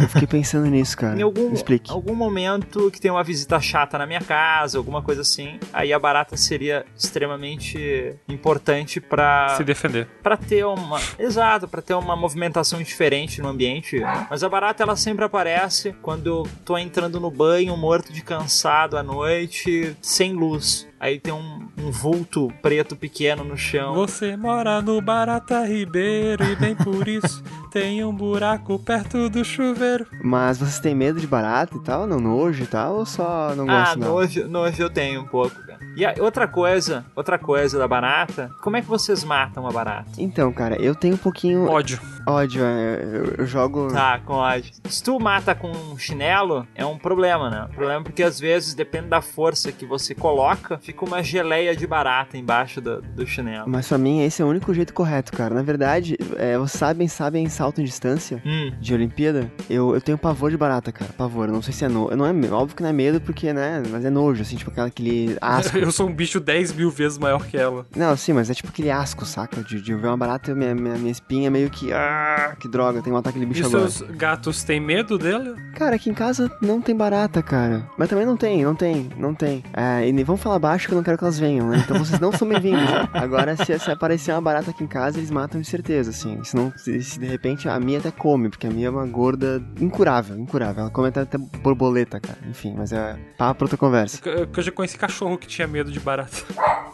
Eu 0.00 0.08
fiquei 0.08 0.26
pensando 0.28 0.66
nisso, 0.66 0.96
cara. 0.96 1.18
Em 1.18 1.22
algum, 1.22 1.48
Me 1.48 1.54
explique. 1.54 1.90
algum 1.90 2.14
momento 2.14 2.90
que 2.90 3.00
tem 3.00 3.10
uma 3.10 3.24
visita 3.24 3.60
chata 3.60 3.98
na 3.98 4.06
minha 4.06 4.20
casa, 4.20 4.78
alguma 4.78 5.02
coisa 5.02 5.22
assim, 5.22 5.58
aí 5.72 5.92
a 5.92 5.98
barata 5.98 6.36
seria 6.36 6.84
extremamente 6.96 8.14
importante 8.28 9.00
pra. 9.00 9.54
Se 9.56 9.64
defender. 9.64 10.06
Pra 10.22 10.36
ter 10.36 10.64
uma. 10.64 11.00
Exato, 11.18 11.66
pra 11.66 11.82
ter 11.82 11.94
uma 11.94 12.14
movimentação 12.14 12.82
diferente 12.82 13.40
no 13.42 13.48
ambiente. 13.48 14.00
Mas 14.30 14.44
a 14.44 14.48
barata 14.48 14.82
ela 14.82 14.96
sempre 14.96 15.24
aparece 15.24 15.92
quando 16.02 16.26
eu 16.26 16.46
tô 16.64 16.78
entrando 16.78 17.18
no 17.18 17.30
banho, 17.30 17.76
morto 17.76 18.12
de 18.12 18.22
cansado 18.22 18.96
à 18.96 19.02
noite, 19.02 19.96
sem 20.00 20.32
luz. 20.32 20.86
Aí 21.00 21.18
tem 21.20 21.34
um, 21.34 21.68
um 21.84 21.90
vulto 21.90 22.48
preto 22.62 22.96
pequeno 22.96 23.44
no 23.44 23.56
chão. 23.56 23.94
Você 23.94 24.36
mora 24.36 24.80
no 24.80 25.00
Barata 25.00 25.64
Ribeiro 25.66 26.44
e 26.44 26.56
bem 26.56 26.74
por 26.74 27.06
isso 27.06 27.42
tem 27.70 28.04
um 28.04 28.14
buraco 28.14 28.78
perto 28.78 29.28
do 29.28 29.44
chuveiro. 29.44 30.06
Mas 30.22 30.58
vocês 30.58 30.78
têm 30.80 30.94
medo 30.94 31.20
de 31.20 31.26
barata 31.26 31.76
e 31.76 31.80
tal? 31.80 32.06
Não 32.06 32.18
nojo 32.20 32.62
e 32.62 32.66
tal? 32.66 32.94
Ou 32.96 33.06
só 33.06 33.52
não 33.54 33.68
Ah, 33.68 33.80
gostam, 33.80 33.98
não? 34.00 34.08
nojo, 34.14 34.48
nojo 34.48 34.82
eu 34.82 34.88
tenho 34.90 35.20
um 35.22 35.26
pouco, 35.26 35.54
cara. 35.66 35.74
E 35.96 36.04
a, 36.04 36.14
outra 36.20 36.48
coisa, 36.48 37.04
outra 37.14 37.38
coisa 37.38 37.78
da 37.78 37.86
barata, 37.86 38.50
como 38.62 38.76
é 38.76 38.80
que 38.80 38.86
vocês 38.88 39.22
matam 39.24 39.66
a 39.66 39.72
barata? 39.72 40.10
Então, 40.18 40.52
cara, 40.52 40.76
eu 40.80 40.94
tenho 40.94 41.14
um 41.14 41.18
pouquinho 41.18 41.68
Ódio. 41.68 42.00
ódio. 42.26 42.64
é, 42.64 43.00
Eu, 43.02 43.24
eu 43.38 43.46
jogo. 43.46 43.88
Tá, 43.92 44.18
com 44.20 44.34
ódio. 44.34 44.72
Se 44.88 45.02
tu 45.02 45.18
mata 45.20 45.54
com 45.54 45.70
um 45.70 45.98
chinelo, 45.98 46.66
é 46.74 46.84
um 46.86 46.96
problema, 46.98 47.50
né? 47.50 47.66
Um 47.70 47.74
problema 47.74 48.02
porque 48.04 48.22
às 48.22 48.38
vezes, 48.40 48.74
depende 48.74 49.08
da 49.08 49.20
força 49.20 49.70
que 49.72 49.84
você 49.84 50.14
coloca, 50.14 50.78
fica 50.78 51.04
uma 51.04 51.22
geleia 51.22 51.73
de 51.76 51.86
barata 51.86 52.36
embaixo 52.36 52.80
do, 52.80 53.00
do 53.02 53.26
chinelo. 53.26 53.68
Mas 53.68 53.88
pra 53.88 53.98
mim 53.98 54.22
esse 54.22 54.40
é 54.42 54.44
o 54.44 54.48
único 54.48 54.72
jeito 54.74 54.92
correto, 54.94 55.32
cara. 55.32 55.54
Na 55.54 55.62
verdade, 55.62 56.16
é, 56.36 56.56
vocês 56.58 56.78
sabem, 56.78 57.08
sabem 57.08 57.48
salto 57.48 57.80
em 57.80 57.84
distância 57.84 58.42
Hum. 58.44 58.72
de 58.80 58.94
Olimpíada? 58.94 59.50
Eu, 59.68 59.94
eu 59.94 60.00
tenho 60.00 60.18
pavor 60.18 60.50
de 60.50 60.56
barata, 60.56 60.92
cara. 60.92 61.10
Pavor. 61.16 61.48
Eu 61.48 61.52
não 61.54 61.62
sei 61.62 61.72
se 61.72 61.84
é 61.84 61.88
nojo. 61.88 62.16
Não 62.16 62.26
é 62.26 62.30
óbvio 62.50 62.76
que 62.76 62.82
não 62.82 62.90
é 62.90 62.92
medo, 62.92 63.20
porque, 63.20 63.52
né? 63.52 63.82
Mas 63.90 64.04
é 64.04 64.10
nojo, 64.10 64.42
assim, 64.42 64.56
tipo 64.56 64.70
aquela, 64.70 64.86
aquele 64.88 65.36
asco. 65.40 65.76
Eu 65.84 65.90
sou 65.92 66.08
um 66.08 66.12
bicho 66.14 66.40
10 66.40 66.72
mil 66.74 66.90
vezes 66.90 67.18
maior 67.18 67.44
que 67.46 67.56
ela. 67.56 67.86
não, 67.96 68.16
sim, 68.16 68.32
mas 68.32 68.50
é 68.50 68.54
tipo 68.54 68.68
aquele 68.68 68.90
asco, 68.90 69.24
saca? 69.24 69.62
De, 69.62 69.80
de 69.80 69.92
eu 69.92 69.98
ver 69.98 70.08
uma 70.08 70.16
barata, 70.16 70.54
minha, 70.54 70.74
minha, 70.74 70.96
minha 70.96 71.10
espinha 71.12 71.50
meio 71.50 71.70
que. 71.70 71.92
ah, 71.92 72.56
que 72.58 72.68
droga, 72.68 72.94
tem 72.94 73.04
que 73.04 73.10
matar 73.10 73.30
aquele 73.30 73.46
bicho 73.46 73.62
E 73.62 73.66
agora. 73.66 73.88
seus 73.90 74.10
gatos 74.10 74.62
têm 74.64 74.80
medo 74.80 75.18
dele? 75.18 75.54
Cara, 75.74 75.96
aqui 75.96 76.10
em 76.10 76.14
casa 76.14 76.50
não 76.60 76.80
tem 76.80 76.94
barata, 76.96 77.42
cara. 77.42 77.86
Mas 77.98 78.08
também 78.08 78.26
não 78.26 78.36
tem, 78.36 78.62
não 78.64 78.74
tem, 78.74 79.08
não 79.16 79.34
tem. 79.34 79.62
É, 79.72 80.08
e 80.08 80.12
nem 80.12 80.24
vamos 80.24 80.40
falar 80.42 80.58
baixo 80.58 80.86
que 80.88 80.94
eu 80.94 80.96
não 80.96 81.02
quero 81.04 81.16
que 81.18 81.24
elas 81.24 81.38
venham, 81.38 81.53
né? 81.62 81.82
Então 81.84 81.98
vocês 81.98 82.18
não 82.20 82.32
são 82.32 82.48
bem-vindos. 82.48 82.88
Agora, 83.12 83.56
se, 83.56 83.78
se 83.78 83.90
aparecer 83.90 84.32
uma 84.32 84.40
barata 84.40 84.70
aqui 84.70 84.84
em 84.84 84.86
casa, 84.86 85.18
eles 85.18 85.30
matam 85.30 85.60
de 85.60 85.66
certeza, 85.66 86.10
assim. 86.10 86.42
Senão, 86.44 86.72
se, 86.76 87.02
se 87.02 87.18
de 87.18 87.26
repente 87.26 87.68
a 87.68 87.78
minha 87.78 87.98
até 87.98 88.10
come, 88.10 88.48
porque 88.48 88.66
a 88.66 88.70
minha 88.70 88.86
é 88.88 88.90
uma 88.90 89.06
gorda 89.06 89.62
incurável, 89.80 90.38
incurável. 90.38 90.82
Ela 90.82 90.90
come 90.90 91.08
até, 91.08 91.20
até 91.20 91.38
borboleta, 91.38 92.20
cara. 92.20 92.38
Enfim, 92.48 92.74
mas 92.76 92.92
é 92.92 93.16
papo 93.36 93.58
pra 93.58 93.64
outra 93.64 93.78
conversa. 93.78 94.20
Eu, 94.24 94.48
eu 94.54 94.62
já 94.62 94.72
conheci 94.72 94.96
cachorro 94.96 95.38
que 95.38 95.46
tinha 95.46 95.66
medo 95.66 95.90
de 95.90 96.00
barata. 96.00 96.36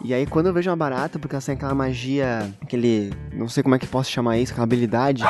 E 0.04 0.14
aí, 0.14 0.26
quando 0.26 0.46
eu 0.46 0.52
vejo 0.52 0.70
uma 0.70 0.76
barata, 0.76 1.18
porque 1.18 1.34
ela 1.34 1.42
tem 1.42 1.54
aquela 1.54 1.74
magia, 1.74 2.50
aquele. 2.62 3.12
Não 3.32 3.48
sei 3.48 3.62
como 3.62 3.74
é 3.74 3.78
que 3.78 3.86
posso 3.86 4.10
chamar 4.10 4.38
isso, 4.38 4.52
aquela 4.52 4.64
habilidade. 4.64 5.22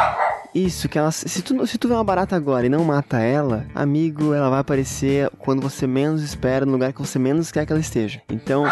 Isso, 0.55 0.89
que 0.89 0.99
ela. 0.99 1.11
Se 1.11 1.43
tu, 1.43 1.67
se 1.67 1.79
tu 1.79 1.89
vê 1.89 1.95
uma 1.95 2.05
barata 2.05 2.35
agora 2.35 2.67
e 2.67 2.69
não 2.69 2.85
mata 2.85 3.19
ela, 3.19 3.67
amigo, 3.75 4.35
ela 4.35 4.51
vai 4.51 4.61
aparecer 4.61 5.31
quando 5.39 5.63
você 5.63 5.87
menos 5.87 6.23
espera, 6.23 6.67
no 6.67 6.73
lugar 6.73 6.93
que 6.93 7.01
você 7.01 7.19
menos 7.19 7.53
quer 7.53 7.67
que 7.67 7.73
ela 7.73 7.81
esteja. 7.81 8.21
Então. 8.29 8.67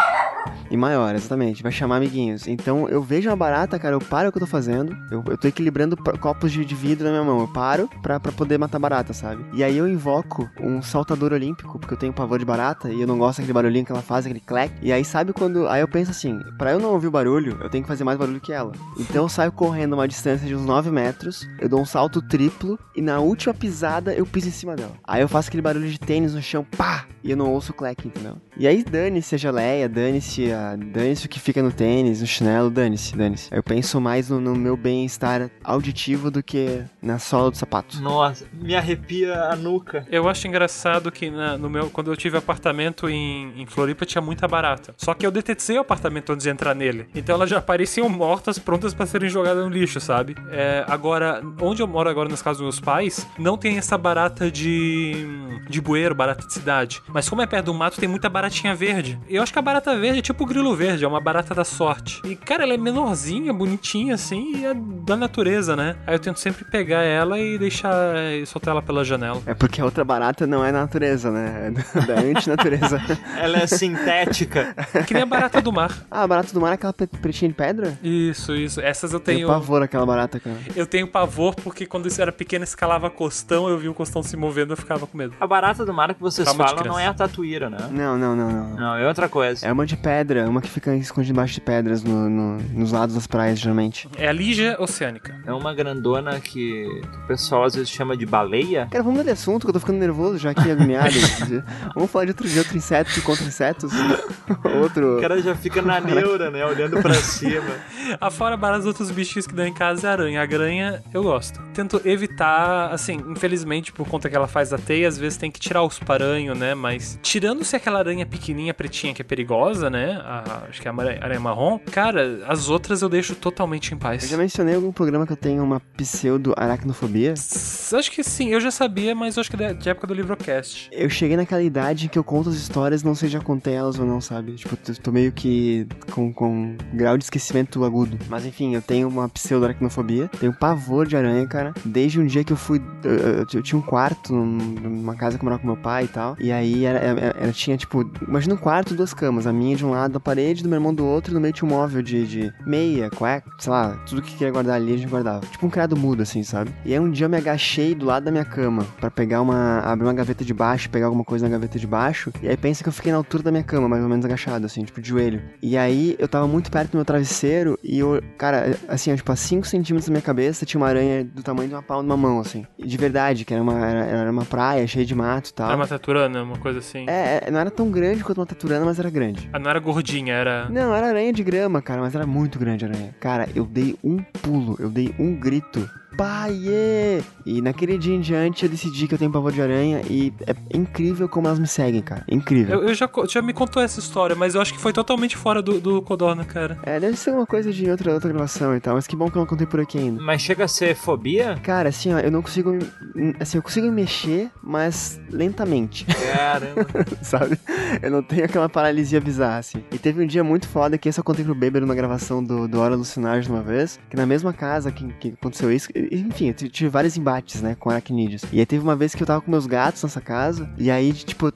E 0.71 0.77
maior, 0.77 1.15
exatamente. 1.15 1.63
Vai 1.63 1.71
chamar 1.71 1.97
amiguinhos. 1.97 2.47
Então 2.47 2.87
eu 2.87 3.01
vejo 3.01 3.29
uma 3.29 3.35
barata, 3.35 3.79
cara, 3.79 3.95
eu 3.95 3.99
paro 3.99 4.29
o 4.29 4.31
que 4.31 4.37
eu 4.37 4.41
tô 4.41 4.47
fazendo. 4.47 4.95
Eu, 5.11 5.23
eu 5.27 5.37
tô 5.37 5.47
equilibrando 5.47 5.97
copos 5.97 6.51
de, 6.51 6.63
de 6.63 6.75
vidro 6.75 7.05
na 7.05 7.11
minha 7.11 7.23
mão. 7.23 7.39
Eu 7.39 7.47
paro 7.47 7.89
pra, 8.01 8.19
pra 8.19 8.31
poder 8.31 8.57
matar 8.57 8.79
barata, 8.79 9.13
sabe? 9.13 9.43
E 9.53 9.63
aí 9.63 9.77
eu 9.77 9.87
invoco 9.87 10.49
um 10.61 10.81
saltador 10.81 11.33
olímpico, 11.33 11.79
porque 11.79 11.93
eu 11.93 11.97
tenho 11.97 12.13
pavor 12.13 12.39
de 12.39 12.45
barata 12.45 12.89
e 12.89 13.01
eu 13.01 13.07
não 13.07 13.17
gosto 13.17 13.37
daquele 13.37 13.53
barulhinho 13.53 13.85
que 13.85 13.91
ela 13.91 14.01
faz, 14.01 14.25
aquele 14.25 14.39
clack. 14.39 14.73
E 14.81 14.91
aí 14.91 15.03
sabe 15.03 15.33
quando. 15.33 15.67
Aí 15.67 15.81
eu 15.81 15.87
penso 15.87 16.11
assim, 16.11 16.39
pra 16.57 16.71
eu 16.71 16.79
não 16.79 16.91
ouvir 16.91 17.07
o 17.07 17.11
barulho, 17.11 17.57
eu 17.61 17.69
tenho 17.69 17.83
que 17.83 17.87
fazer 17.87 18.03
mais 18.03 18.17
barulho 18.17 18.39
que 18.39 18.53
ela. 18.53 18.71
Então 18.97 19.23
eu 19.23 19.29
saio 19.29 19.51
correndo 19.51 19.93
uma 19.93 20.07
distância 20.07 20.47
de 20.47 20.55
uns 20.55 20.65
9 20.65 20.91
metros, 20.91 21.47
eu 21.59 21.68
dou 21.69 21.81
um 21.81 21.85
salto 21.85 22.21
triplo 22.21 22.77
e 22.95 23.01
na 23.01 23.19
última 23.19 23.53
pisada 23.53 24.13
eu 24.13 24.25
piso 24.25 24.47
em 24.47 24.51
cima 24.51 24.75
dela. 24.75 24.93
Aí 25.03 25.21
eu 25.21 25.27
faço 25.29 25.47
aquele 25.49 25.61
barulho 25.61 25.89
de 25.89 25.99
tênis 25.99 26.33
no 26.33 26.41
chão, 26.41 26.65
pá! 26.77 27.05
E 27.23 27.31
eu 27.31 27.37
não 27.37 27.51
ouço 27.51 27.71
o 27.71 27.75
clack, 27.75 28.07
entendeu? 28.07 28.37
E 28.57 28.65
aí 28.67 28.81
dane-se 28.83 29.35
a 29.35 29.37
geleia, 29.37 29.87
dane-se 29.89 30.51
a. 30.51 30.75
Dane-se 30.75 31.25
o 31.25 31.29
que 31.29 31.39
fica 31.39 31.61
no 31.61 31.71
tênis, 31.71 32.21
no 32.21 32.27
chinelo, 32.27 32.69
dane-se, 32.69 33.15
dane-se. 33.15 33.53
Eu 33.53 33.61
penso 33.61 33.99
mais 33.99 34.29
no, 34.29 34.39
no 34.39 34.55
meu 34.55 34.75
bem-estar 34.77 35.49
auditivo 35.63 36.31
do 36.31 36.41
que 36.41 36.81
na 37.01 37.19
sola 37.19 37.51
do 37.51 37.57
sapato. 37.57 38.01
Nossa, 38.01 38.45
me 38.53 38.75
arrepia 38.75 39.33
a 39.43 39.55
nuca. 39.55 40.05
Eu 40.09 40.27
acho 40.29 40.47
engraçado 40.47 41.11
que 41.11 41.29
na- 41.29 41.57
no 41.57 41.69
meu, 41.69 41.89
quando 41.89 42.11
eu 42.11 42.17
tive 42.17 42.37
apartamento 42.37 43.09
em, 43.09 43.61
em 43.61 43.65
Floripa 43.65 44.05
tinha 44.05 44.21
muita 44.21 44.47
barata. 44.47 44.93
Só 44.97 45.13
que 45.13 45.25
eu 45.25 45.31
detetei 45.31 45.77
o 45.77 45.81
apartamento 45.81 46.31
antes 46.31 46.43
de 46.43 46.49
entrar 46.49 46.73
nele. 46.73 47.07
Então 47.13 47.35
elas 47.35 47.49
já 47.49 47.57
apareciam 47.59 48.07
mortas, 48.09 48.57
prontas 48.57 48.93
pra 48.93 49.05
serem 49.05 49.29
jogadas 49.29 49.63
no 49.63 49.69
lixo, 49.69 49.99
sabe? 49.99 50.35
É, 50.51 50.83
agora, 50.87 51.41
onde 51.61 51.81
eu 51.81 51.87
moro 51.87 52.09
agora 52.09 52.29
nas 52.29 52.41
casas 52.41 52.57
dos 52.57 52.63
meus 52.65 52.79
pais, 52.79 53.27
não 53.37 53.57
tem 53.57 53.77
essa 53.77 53.97
barata 53.97 54.49
de 54.51 55.27
de 55.69 55.79
bueiro, 55.81 56.15
barata 56.15 56.47
de 56.47 56.53
cidade. 56.53 57.01
Mas 57.07 57.29
como 57.29 57.41
é 57.41 57.45
perto 57.45 57.65
do 57.65 57.73
mato, 57.73 57.99
tem 57.99 58.09
muita 58.09 58.27
baratinha 58.27 58.73
verde. 58.73 59.19
Eu 59.29 59.43
acho 59.43 59.53
que 59.53 59.59
a 59.59 59.61
barata 59.61 59.95
verde 59.97 60.19
é 60.19 60.21
tipo 60.21 60.43
o 60.43 60.47
grilo 60.47 60.75
verde, 60.75 61.05
é 61.05 61.07
uma 61.07 61.19
barata 61.21 61.53
da 61.53 61.63
sorte. 61.63 62.19
E 62.25 62.35
cara, 62.35 62.63
ela 62.63 62.73
é 62.73 62.77
menorzinha, 62.77 63.53
bonitinha 63.53 64.15
assim, 64.15 64.55
e 64.57 64.65
é 64.65 64.73
da 64.73 65.15
natureza, 65.15 65.75
né? 65.75 65.95
Aí 66.07 66.15
eu 66.15 66.19
tento 66.19 66.39
sempre 66.39 66.65
pegar 66.65 67.03
ela 67.03 67.39
e 67.39 67.57
deixar 67.59 68.15
e 68.33 68.45
soltar 68.45 68.71
ela 68.71 68.81
pela 68.81 69.03
janela. 69.03 69.41
É 69.45 69.53
porque 69.53 69.79
a 69.81 69.85
outra 69.85 70.03
barata 70.03 70.47
não 70.47 70.65
é 70.65 70.71
natureza, 70.71 71.29
né? 71.31 71.71
É 71.95 72.01
da 72.05 72.15
antinatureza. 72.19 72.99
Ela 73.37 73.59
é 73.59 73.67
sintética. 73.67 74.75
Que 75.07 75.13
nem 75.13 75.23
a 75.23 75.25
barata 75.25 75.61
do 75.61 75.71
mar. 75.71 76.05
ah, 76.09 76.23
a 76.23 76.27
barata 76.27 76.53
do 76.53 76.59
mar 76.61 76.71
é 76.71 76.73
aquela 76.75 76.93
pretinha 76.93 77.49
de 77.49 77.55
pedra? 77.55 77.97
Isso, 78.03 78.55
isso. 78.55 78.81
Essas 78.81 79.13
eu 79.13 79.19
Tenho 79.19 79.39
tenho. 79.39 79.47
pavor 79.47 79.81
aquela 79.83 80.05
barata, 80.05 80.39
cara. 80.39 80.55
Eu 80.75 80.85
tenho 80.85 81.07
pavor 81.07 81.48
porque 81.53 81.85
quando 81.85 82.07
isso 82.07 82.21
era 82.21 82.31
pequeno, 82.31 82.63
escalava 82.63 83.09
costão, 83.09 83.67
eu 83.69 83.77
vi 83.77 83.87
o 83.89 83.93
costão 83.93 84.21
se 84.23 84.35
movendo, 84.37 84.73
eu 84.73 84.77
ficava 84.77 85.05
com 85.07 85.17
medo. 85.17 85.33
A 85.39 85.47
barata 85.47 85.85
do 85.85 85.93
mar 85.93 86.13
que 86.13 86.21
vocês 86.21 86.47
Calma 86.47 86.67
falam 86.67 86.83
não 86.85 86.99
é 86.99 87.07
a 87.07 87.13
tatuíra, 87.13 87.69
né? 87.69 87.77
Não, 87.91 88.17
não, 88.17 88.35
não, 88.35 88.51
não. 88.51 88.69
Não, 88.75 88.95
é 88.95 89.07
outra 89.07 89.27
coisa. 89.29 89.65
É 89.65 89.71
uma 89.71 89.85
de 89.85 89.95
pedra, 89.97 90.47
uma 90.49 90.61
que 90.61 90.69
fica 90.69 90.95
escondida 90.95 91.33
embaixo 91.33 91.53
de 91.55 91.61
pedras 91.61 92.03
no, 92.03 92.29
no- 92.29 92.57
nos 92.73 92.91
lados 92.91 93.15
das 93.15 93.27
praias, 93.27 93.59
geralmente. 93.59 94.07
É 94.17 94.27
a 94.27 94.31
Lígia 94.31 94.75
Oceânica. 94.79 95.39
É 95.45 95.53
uma 95.53 95.73
grandona 95.73 96.39
que, 96.39 96.85
que 96.85 97.17
o 97.17 97.27
pessoal 97.27 97.63
às 97.65 97.75
vezes 97.75 97.89
chama 97.89 98.15
de 98.15 98.25
baleia. 98.25 98.87
Cara, 98.91 99.03
vamos 99.03 99.19
mudar 99.19 99.23
de 99.25 99.31
assunto, 99.31 99.63
que 99.65 99.69
eu 99.69 99.73
tô 99.73 99.79
ficando 99.79 99.99
nervoso 99.99 100.37
já 100.37 100.51
aqui, 100.51 100.69
agoniado. 100.71 101.13
vamos 101.95 102.09
falar 102.11 102.25
de 102.25 102.31
outro, 102.31 102.47
de 102.47 102.57
outro 102.59 102.77
inseto 102.77 103.21
contra 103.21 103.43
insetos. 103.45 103.91
outro... 104.81 105.17
O 105.17 105.21
cara 105.21 105.41
já 105.41 105.55
fica 105.55 105.81
na 105.81 105.99
neura, 105.99 106.49
né? 106.51 106.65
Olhando 106.65 107.01
pra 107.01 107.13
cima. 107.15 107.75
Afora 108.19 108.55
baratos 108.57 108.85
outros 108.85 109.11
bichinhos 109.11 109.47
que 109.47 109.53
dão 109.53 109.65
em 109.65 109.73
casa 109.73 110.07
é 110.07 110.09
a 110.09 110.13
aranha. 110.13 110.39
A 110.41 110.43
aranha 110.43 111.03
eu 111.13 111.23
gosto. 111.23 111.38
Tento 111.73 112.01
evitar, 112.05 112.91
assim, 112.91 113.17
infelizmente, 113.29 113.91
por 113.91 114.07
conta 114.07 114.29
que 114.29 114.35
ela 114.35 114.47
faz 114.47 114.73
a 114.73 114.77
teia, 114.77 115.07
às 115.07 115.17
vezes 115.17 115.37
tem 115.37 115.49
que 115.51 115.59
tirar 115.59 115.83
os 115.83 115.99
paranhos, 115.99 116.57
né? 116.57 116.73
Mas 116.75 117.19
tirando-se 117.21 117.75
aquela 117.75 117.99
aranha 117.99 118.25
pequenininha, 118.25 118.73
pretinha, 118.73 119.13
que 119.13 119.21
é 119.21 119.25
perigosa, 119.25 119.89
né? 119.89 120.19
A- 120.23 120.63
acho 120.69 120.81
que 120.81 120.87
é 120.87 120.91
a 120.91 120.93
aranha 120.93 121.39
marrom. 121.39 121.79
Cara, 121.91 122.43
as 122.47 122.69
outras 122.69 123.01
eu 123.01 123.09
deixo 123.09 123.35
totalmente 123.35 123.91
em 123.91 123.93
Eu 123.95 123.99
paz. 123.99 124.27
já 124.29 124.37
mencionei 124.37 124.75
algum 124.75 124.91
programa 124.91 125.25
que 125.25 125.33
eu 125.33 125.37
tenho 125.37 125.63
uma 125.63 125.79
pseudo-aracnofobia. 125.97 127.33
Acho 127.33 128.11
que 128.11 128.23
sim, 128.23 128.49
eu 128.49 128.59
já 128.59 128.71
sabia, 128.71 129.13
mas 129.15 129.35
eu 129.37 129.41
acho 129.41 129.49
que 129.51 129.61
é 129.63 129.73
de 129.73 129.89
época 129.89 130.07
do 130.07 130.13
Livrocast. 130.13 130.89
Eu 130.91 131.09
cheguei 131.09 131.35
naquela 131.37 131.61
idade 131.61 132.05
em 132.05 132.09
que 132.09 132.17
eu 132.17 132.23
conto 132.23 132.49
as 132.49 132.55
histórias, 132.55 133.03
não 133.03 133.15
sei 133.15 133.27
se 133.29 133.33
já 133.33 133.39
contei 133.41 133.73
elas 133.73 133.97
ou 133.99 134.05
não, 134.05 134.19
sabe? 134.21 134.53
Tipo, 134.53 134.77
eu 134.87 134.95
tô 134.95 135.11
meio 135.11 135.31
que 135.31 135.87
com, 136.11 136.31
com 136.33 136.75
grau 136.93 137.17
de 137.17 137.23
esquecimento 137.23 137.83
agudo. 137.83 138.17
Mas 138.29 138.45
enfim, 138.45 138.73
eu 138.75 138.81
tenho 138.81 139.07
uma 139.07 139.27
pseudo-aracnofobia. 139.29 140.29
Tenho 140.39 140.53
pavor 140.53 141.05
de 141.07 141.15
aranha, 141.15 141.28
cara. 141.47 141.73
Desde 141.85 142.19
um 142.19 142.25
dia 142.25 142.43
que 142.43 142.53
eu 142.53 142.57
fui. 142.57 142.81
Eu, 143.03 143.11
eu- 143.11 143.45
eu 143.53 143.61
tinha 143.63 143.77
um 143.77 143.81
quarto 143.81 144.33
num- 144.33 144.57
numa 144.81 145.15
casa 145.15 145.37
que 145.37 145.43
eu 145.43 145.45
morava 145.45 145.61
com 145.61 145.67
meu 145.67 145.77
pai 145.77 146.05
e 146.05 146.07
tal. 146.07 146.35
E 146.39 146.51
aí 146.51 146.85
era, 146.85 146.99
era- 146.99 147.19
era- 147.39 147.51
tinha, 147.51 147.77
tipo, 147.77 148.09
imagina 148.27 148.53
um 148.53 148.57
quarto, 148.57 148.93
duas 148.95 149.13
camas. 149.13 149.47
A 149.47 149.53
minha 149.53 149.75
de 149.75 149.85
um 149.85 149.91
lado 149.91 150.13
da 150.13 150.19
parede, 150.19 150.63
do 150.63 150.69
meu 150.69 150.77
irmão 150.77 150.93
do 150.93 151.05
outro, 151.05 151.31
e 151.31 151.33
no 151.33 151.39
meio 151.41 151.53
tinha 151.53 151.67
um 151.67 151.71
móvel 151.73 152.01
de, 152.01 152.25
de 152.27 152.53
meia, 152.65 153.09
cueca, 153.09 153.49
sei 153.57 153.71
lá, 153.71 153.97
tudo 154.07 154.21
que 154.21 154.33
queria 154.35 154.51
guardar 154.51 154.75
ali 154.75 154.93
a 154.93 154.97
gente 154.97 155.09
guardava. 155.09 155.41
Tipo 155.45 155.65
um 155.65 155.69
criado 155.69 155.95
mudo, 155.97 156.21
assim, 156.23 156.43
sabe? 156.43 156.71
E 156.85 156.93
aí 156.93 156.99
um 156.99 157.09
dia 157.09 157.25
eu 157.25 157.29
me 157.29 157.37
agachei 157.37 157.93
do 157.95 158.05
lado 158.05 158.23
da 158.25 158.31
minha 158.31 158.45
cama 158.45 158.85
pra 158.99 159.09
pegar 159.11 159.41
uma. 159.41 159.79
abrir 159.79 160.05
uma 160.05 160.13
gaveta 160.13 160.43
de 160.43 160.53
baixo, 160.53 160.89
pegar 160.89 161.05
alguma 161.07 161.23
coisa 161.23 161.45
na 161.47 161.51
gaveta 161.51 161.77
de 161.79 161.87
baixo. 161.87 162.31
E 162.41 162.47
aí 162.47 162.57
pensa 162.57 162.83
que 162.83 162.89
eu 162.89 162.93
fiquei 162.93 163.11
na 163.11 163.17
altura 163.17 163.43
da 163.43 163.51
minha 163.51 163.63
cama, 163.63 163.87
mais 163.87 164.03
ou 164.03 164.09
menos 164.09 164.25
agachado, 164.25 164.65
assim, 164.65 164.83
tipo 164.83 165.01
de 165.01 165.09
joelho. 165.09 165.41
E 165.61 165.77
aí 165.77 166.15
eu 166.19 166.27
tava 166.27 166.47
muito 166.47 166.69
perto 166.71 166.91
do 166.91 166.97
meu 166.97 167.05
travesseiro 167.05 167.77
e 167.83 167.99
eu, 167.99 168.21
cara, 168.37 168.75
assim, 168.87 169.13
tipo, 169.15 169.31
a 169.31 169.35
5 169.35 169.65
centímetros 169.67 170.07
da 170.07 170.11
minha 170.11 170.21
cabeça 170.21 170.65
tinha 170.65 170.79
uma 170.79 170.87
aranha 170.87 171.18
do 171.23 171.43
tamanho 171.43 171.69
de 171.69 171.75
uma 171.75 171.83
palma 171.83 172.03
de 172.03 172.09
uma 172.09 172.17
mão, 172.17 172.39
assim. 172.39 172.65
De 172.77 172.97
verdade, 172.97 173.45
que 173.45 173.53
era 173.53 173.61
uma, 173.61 173.85
era, 173.85 174.05
era 174.05 174.31
uma 174.31 174.45
praia 174.45 174.85
cheia 174.87 175.05
de 175.05 175.15
mato 175.15 175.49
e 175.49 175.53
tal. 175.53 175.67
Era 175.67 175.75
uma 175.75 175.87
taturana, 175.87 176.43
uma 176.43 176.57
coisa 176.57 176.79
assim. 176.79 177.05
É, 177.07 177.43
é, 177.45 177.51
não 177.51 177.59
era 177.59 177.71
tão 177.71 177.89
grande 177.89 178.23
quanto 178.23 178.39
uma 178.39 178.45
taturana, 178.45 178.85
mas 178.85 178.99
era 178.99 179.09
grande. 179.09 179.49
Ah, 179.53 179.59
não 179.59 179.69
era 179.69 179.79
gordinha, 179.79 180.33
era. 180.33 180.69
Não, 180.69 180.93
era 180.93 181.07
aranha 181.07 181.33
de 181.33 181.43
grama, 181.43 181.81
cara, 181.81 182.01
mas 182.01 182.15
era 182.15 182.25
muito 182.25 182.59
grande 182.59 182.85
a 182.85 182.89
aranha. 182.89 183.15
Cara, 183.19 183.47
eu 183.55 183.65
dei 183.65 183.97
um 184.03 184.17
pulo, 184.17 184.75
eu 184.79 184.89
dei 184.89 185.13
um 185.19 185.35
grito. 185.39 185.89
Pai! 186.19 187.23
E 187.45 187.61
naquele 187.61 187.97
dia 187.97 188.13
em 188.13 188.19
diante 188.19 188.65
eu 188.65 188.69
decidi 188.69 189.07
que 189.07 189.13
eu 189.13 189.17
tenho 189.17 189.31
pavor 189.31 189.53
de 189.53 189.61
aranha 189.61 190.01
e 190.09 190.33
é 190.45 190.77
incrível 190.77 191.29
como 191.29 191.47
elas 191.47 191.57
me 191.57 191.65
seguem, 191.67 192.01
cara. 192.01 192.25
Incrível. 192.29 192.81
Eu, 192.81 192.89
eu 192.89 192.93
já, 192.93 193.09
já 193.29 193.41
me 193.41 193.53
contou 193.53 193.81
essa 193.81 194.01
história, 194.01 194.35
mas 194.35 194.53
eu 194.53 194.61
acho 194.61 194.73
que 194.73 194.79
foi 194.81 194.91
totalmente 194.91 195.37
fora 195.37 195.61
do, 195.61 195.79
do 195.79 196.01
Codorna, 196.01 196.43
cara. 196.43 196.77
É, 196.83 196.99
deve 196.99 197.15
ser 197.15 197.31
uma 197.31 197.45
coisa 197.45 197.71
de 197.71 197.89
outra, 197.89 198.13
outra 198.13 198.29
gravação 198.29 198.75
e 198.75 198.81
tal, 198.81 198.95
mas 198.95 199.07
que 199.07 199.15
bom 199.15 199.29
que 199.31 199.37
eu 199.37 199.39
não 199.39 199.47
contei 199.47 199.65
por 199.65 199.79
aqui 199.79 199.97
ainda. 199.97 200.21
Mas 200.21 200.41
chega 200.41 200.65
a 200.65 200.67
ser 200.67 200.93
fobia? 200.93 201.55
Cara, 201.63 201.87
assim, 201.87 202.13
ó, 202.13 202.19
eu 202.19 202.29
não 202.31 202.41
consigo. 202.41 202.71
me- 203.15 203.33
Assim, 203.39 203.57
eu 203.57 203.61
consigo 203.63 203.87
me 203.87 203.93
mexer, 203.93 204.49
mas 204.61 205.21
lentamente, 205.31 206.05
Caramba. 206.05 206.85
sabe? 207.23 207.57
Eu 208.01 208.11
não 208.11 208.21
tenho 208.21 208.43
aquela 208.43 208.67
paralisia 208.67 209.21
bizarra, 209.21 209.59
assim. 209.59 209.81
E 209.91 209.97
teve 209.97 210.21
um 210.21 210.27
dia 210.27 210.43
muito 210.43 210.67
foda 210.67 210.97
que 210.97 211.07
esse 211.07 211.19
eu 211.19 211.23
contei 211.23 211.45
pro 211.45 211.55
Beber 211.55 211.81
numa 211.81 211.95
gravação 211.95 212.43
do, 212.43 212.67
do 212.67 212.79
Hora 212.79 212.93
Alucinagem 212.93 213.49
uma 213.49 213.61
vez, 213.63 213.97
que 214.09 214.17
na 214.17 214.25
mesma 214.25 214.51
casa 214.51 214.91
que, 214.91 215.07
que 215.13 215.29
aconteceu 215.29 215.71
isso, 215.71 215.89
enfim, 216.11 216.47
eu 216.47 216.53
tive- 216.69 216.89
vários 216.89 217.17
embates, 217.17 217.61
né, 217.61 217.75
com 217.79 217.89
aracnídeos. 217.89 218.43
E 218.51 218.59
aí 218.59 218.65
teve 218.65 218.83
uma 218.83 218.95
vez 218.95 219.13
que 219.15 219.21
eu 219.23 219.27
tava 219.27 219.41
com 219.41 219.49
meus 219.51 219.65
gatos 219.67 220.03
nessa 220.03 220.21
casa, 220.21 220.69
e 220.77 220.89
aí, 220.89 221.13
tipo, 221.13 221.51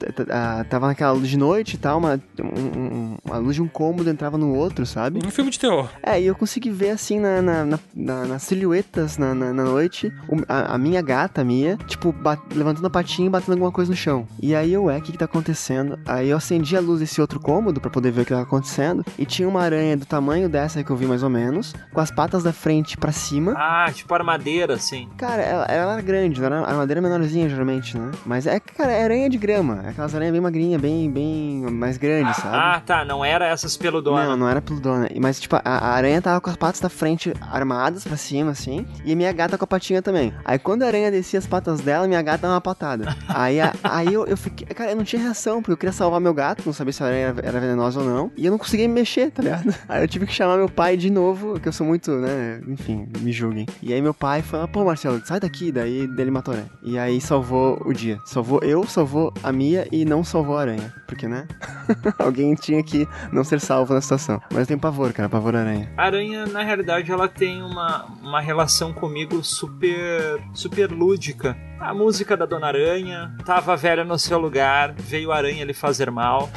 tava 0.68 0.86
naquela 0.86 1.12
luz 1.12 1.28
de 1.28 1.36
noite 1.36 1.74
e 1.74 1.78
tal, 1.78 1.98
uma, 1.98 2.20
um- 2.40 2.78
um- 2.78 3.16
uma 3.24 3.38
luz 3.38 3.56
de 3.56 3.62
um 3.62 3.68
cômodo 3.68 4.08
entrava 4.10 4.38
no 4.38 4.54
outro, 4.54 4.86
sabe? 4.86 5.20
Um 5.24 5.30
filme 5.30 5.50
de 5.50 5.58
terror. 5.58 5.88
É, 6.02 6.20
e 6.20 6.26
eu 6.26 6.34
consegui 6.34 6.70
ver 6.70 6.90
assim 6.90 7.18
na, 7.20 7.40
na, 7.42 7.64
na- 7.64 7.78
na- 7.94 8.24
nas 8.26 8.42
silhuetas 8.42 9.18
na, 9.18 9.34
na, 9.34 9.52
na 9.52 9.64
noite, 9.64 10.12
a, 10.48 10.74
a 10.74 10.78
minha 10.78 11.00
gata, 11.02 11.40
a 11.40 11.44
Mia, 11.44 11.76
tipo, 11.86 12.12
ba- 12.12 12.38
levantando 12.54 12.86
a 12.86 12.90
patinha 12.90 13.26
e 13.26 13.30
batendo 13.30 13.52
alguma 13.52 13.72
coisa 13.72 13.90
no 13.90 13.96
chão. 13.96 14.26
E 14.40 14.54
aí 14.54 14.72
eu, 14.72 14.88
é, 14.90 14.98
o 14.98 15.02
que 15.02 15.12
que 15.12 15.18
tá 15.18 15.24
acontecendo? 15.24 15.98
Aí 16.06 16.28
eu 16.30 16.36
acendi 16.36 16.76
a 16.76 16.80
luz 16.80 17.00
desse 17.00 17.20
outro 17.20 17.40
cômodo 17.40 17.80
pra 17.80 17.90
poder 17.90 18.10
ver 18.10 18.22
o 18.22 18.24
que 18.24 18.30
tava 18.30 18.42
acontecendo, 18.42 19.04
e 19.18 19.24
tinha 19.26 19.48
uma 19.48 19.60
aranha 19.62 19.96
do 19.96 20.06
tamanho 20.06 20.48
dessa 20.48 20.82
que 20.82 20.90
eu 20.90 20.96
vi 20.96 21.06
mais 21.06 21.22
ou 21.22 21.30
menos, 21.30 21.74
com 21.92 22.00
as 22.00 22.10
patas 22.10 22.42
da 22.42 22.52
frente 22.52 22.96
pra 22.96 23.12
cima. 23.12 23.54
Ah, 23.56 23.90
tipo 23.92 24.12
armadeira, 24.34 24.74
assim. 24.74 25.08
Cara, 25.16 25.42
ela, 25.42 25.64
ela 25.66 25.92
era 25.94 26.02
grande, 26.02 26.42
era 26.42 26.60
a 26.60 26.68
armadeira 26.70 27.00
menorzinha, 27.00 27.48
geralmente, 27.48 27.96
né? 27.96 28.10
Mas 28.26 28.46
é, 28.46 28.58
cara, 28.60 28.92
é 28.92 29.04
aranha 29.04 29.28
de 29.30 29.38
grama. 29.38 29.82
É 29.84 29.90
aquelas 29.90 30.14
aranhas 30.14 30.32
bem 30.32 30.40
magrinhas, 30.40 30.80
bem, 30.80 31.10
bem 31.10 31.60
mais 31.70 31.96
grandes, 31.96 32.36
sabe? 32.36 32.56
Ah, 32.56 32.82
tá. 32.84 33.04
Não 33.04 33.24
era 33.24 33.46
essas 33.46 33.76
peludonas. 33.76 34.28
Não, 34.28 34.36
não 34.36 34.48
era 34.48 34.60
peludona. 34.60 35.08
Mas, 35.20 35.40
tipo, 35.40 35.56
a, 35.56 35.60
a 35.64 35.92
aranha 35.94 36.20
tava 36.20 36.40
com 36.40 36.50
as 36.50 36.56
patas 36.56 36.80
da 36.80 36.88
frente 36.88 37.32
armadas 37.50 38.04
pra 38.04 38.16
cima, 38.16 38.50
assim. 38.50 38.86
E 39.04 39.12
a 39.12 39.16
minha 39.16 39.32
gata 39.32 39.56
com 39.56 39.64
a 39.64 39.68
patinha 39.68 40.02
também. 40.02 40.32
Aí 40.44 40.58
quando 40.58 40.82
a 40.82 40.86
aranha 40.86 41.10
descia 41.10 41.38
as 41.38 41.46
patas 41.46 41.80
dela, 41.80 42.06
minha 42.08 42.22
gata 42.22 42.38
dava 42.42 42.54
uma 42.54 42.60
patada. 42.60 43.14
aí 43.28 43.60
a- 43.60 43.72
aí 43.84 44.12
eu, 44.12 44.26
eu 44.26 44.36
fiquei. 44.36 44.66
Cara, 44.68 44.90
eu 44.92 44.96
não 44.96 45.04
tinha 45.04 45.22
reação, 45.22 45.60
porque 45.60 45.72
eu 45.72 45.76
queria 45.76 45.92
salvar 45.92 46.20
meu 46.20 46.34
gato, 46.34 46.62
não 46.66 46.72
sabia 46.72 46.92
se 46.92 47.02
a 47.02 47.06
aranha 47.06 47.26
era, 47.28 47.46
era 47.48 47.60
venenosa 47.60 48.00
ou 48.00 48.06
não. 48.06 48.30
E 48.36 48.44
eu 48.46 48.50
não 48.50 48.58
conseguia 48.58 48.88
me 48.88 48.94
mexer, 48.94 49.30
tá 49.30 49.42
ligado? 49.42 49.74
Aí 49.88 50.02
eu 50.02 50.08
tive 50.08 50.26
que 50.26 50.32
chamar 50.32 50.56
meu 50.56 50.68
pai 50.68 50.96
de 50.96 51.10
novo, 51.10 51.58
que 51.60 51.68
eu 51.68 51.72
sou 51.72 51.86
muito, 51.86 52.10
né? 52.12 52.60
Enfim, 52.68 53.06
me 53.20 53.30
julguem. 53.32 53.66
E 53.82 53.92
aí 53.92 54.00
meu 54.02 54.14
pai 54.14 54.23
falou: 54.42 54.68
pô, 54.68 54.84
Marcelo, 54.84 55.20
sai 55.24 55.40
daqui. 55.40 55.70
Daí 55.72 56.06
dele 56.06 56.30
matou 56.30 56.52
a 56.52 56.56
aranha. 56.58 56.70
E 56.82 56.98
aí 56.98 57.20
salvou 57.20 57.80
o 57.84 57.92
dia. 57.92 58.18
Salvou 58.24 58.60
eu, 58.62 58.84
salvou 58.86 59.32
a 59.42 59.52
Mia 59.52 59.86
e 59.90 60.04
não 60.04 60.22
salvou 60.24 60.56
a 60.58 60.62
aranha. 60.62 60.92
Porque, 61.06 61.26
né? 61.28 61.46
Alguém 62.18 62.54
tinha 62.54 62.82
que 62.82 63.06
não 63.32 63.44
ser 63.44 63.60
salvo 63.60 63.94
na 63.94 64.00
situação. 64.00 64.40
Mas 64.50 64.60
eu 64.60 64.66
tenho 64.66 64.80
pavor, 64.80 65.12
cara, 65.12 65.28
pavor 65.28 65.54
aranha. 65.54 65.90
A 65.96 66.04
aranha, 66.04 66.46
na 66.46 66.62
realidade, 66.62 67.10
ela 67.10 67.28
tem 67.28 67.62
uma, 67.62 68.04
uma 68.22 68.40
relação 68.40 68.92
comigo 68.92 69.42
super, 69.42 70.40
super 70.52 70.90
lúdica. 70.90 71.56
A 71.78 71.92
música 71.92 72.36
da 72.36 72.46
Dona 72.46 72.68
Aranha, 72.68 73.34
tava 73.44 73.76
velha 73.76 74.04
no 74.04 74.18
seu 74.18 74.38
lugar, 74.38 74.94
veio 74.96 75.30
a 75.30 75.36
aranha 75.36 75.64
lhe 75.64 75.74
fazer 75.74 76.10
mal, 76.10 76.48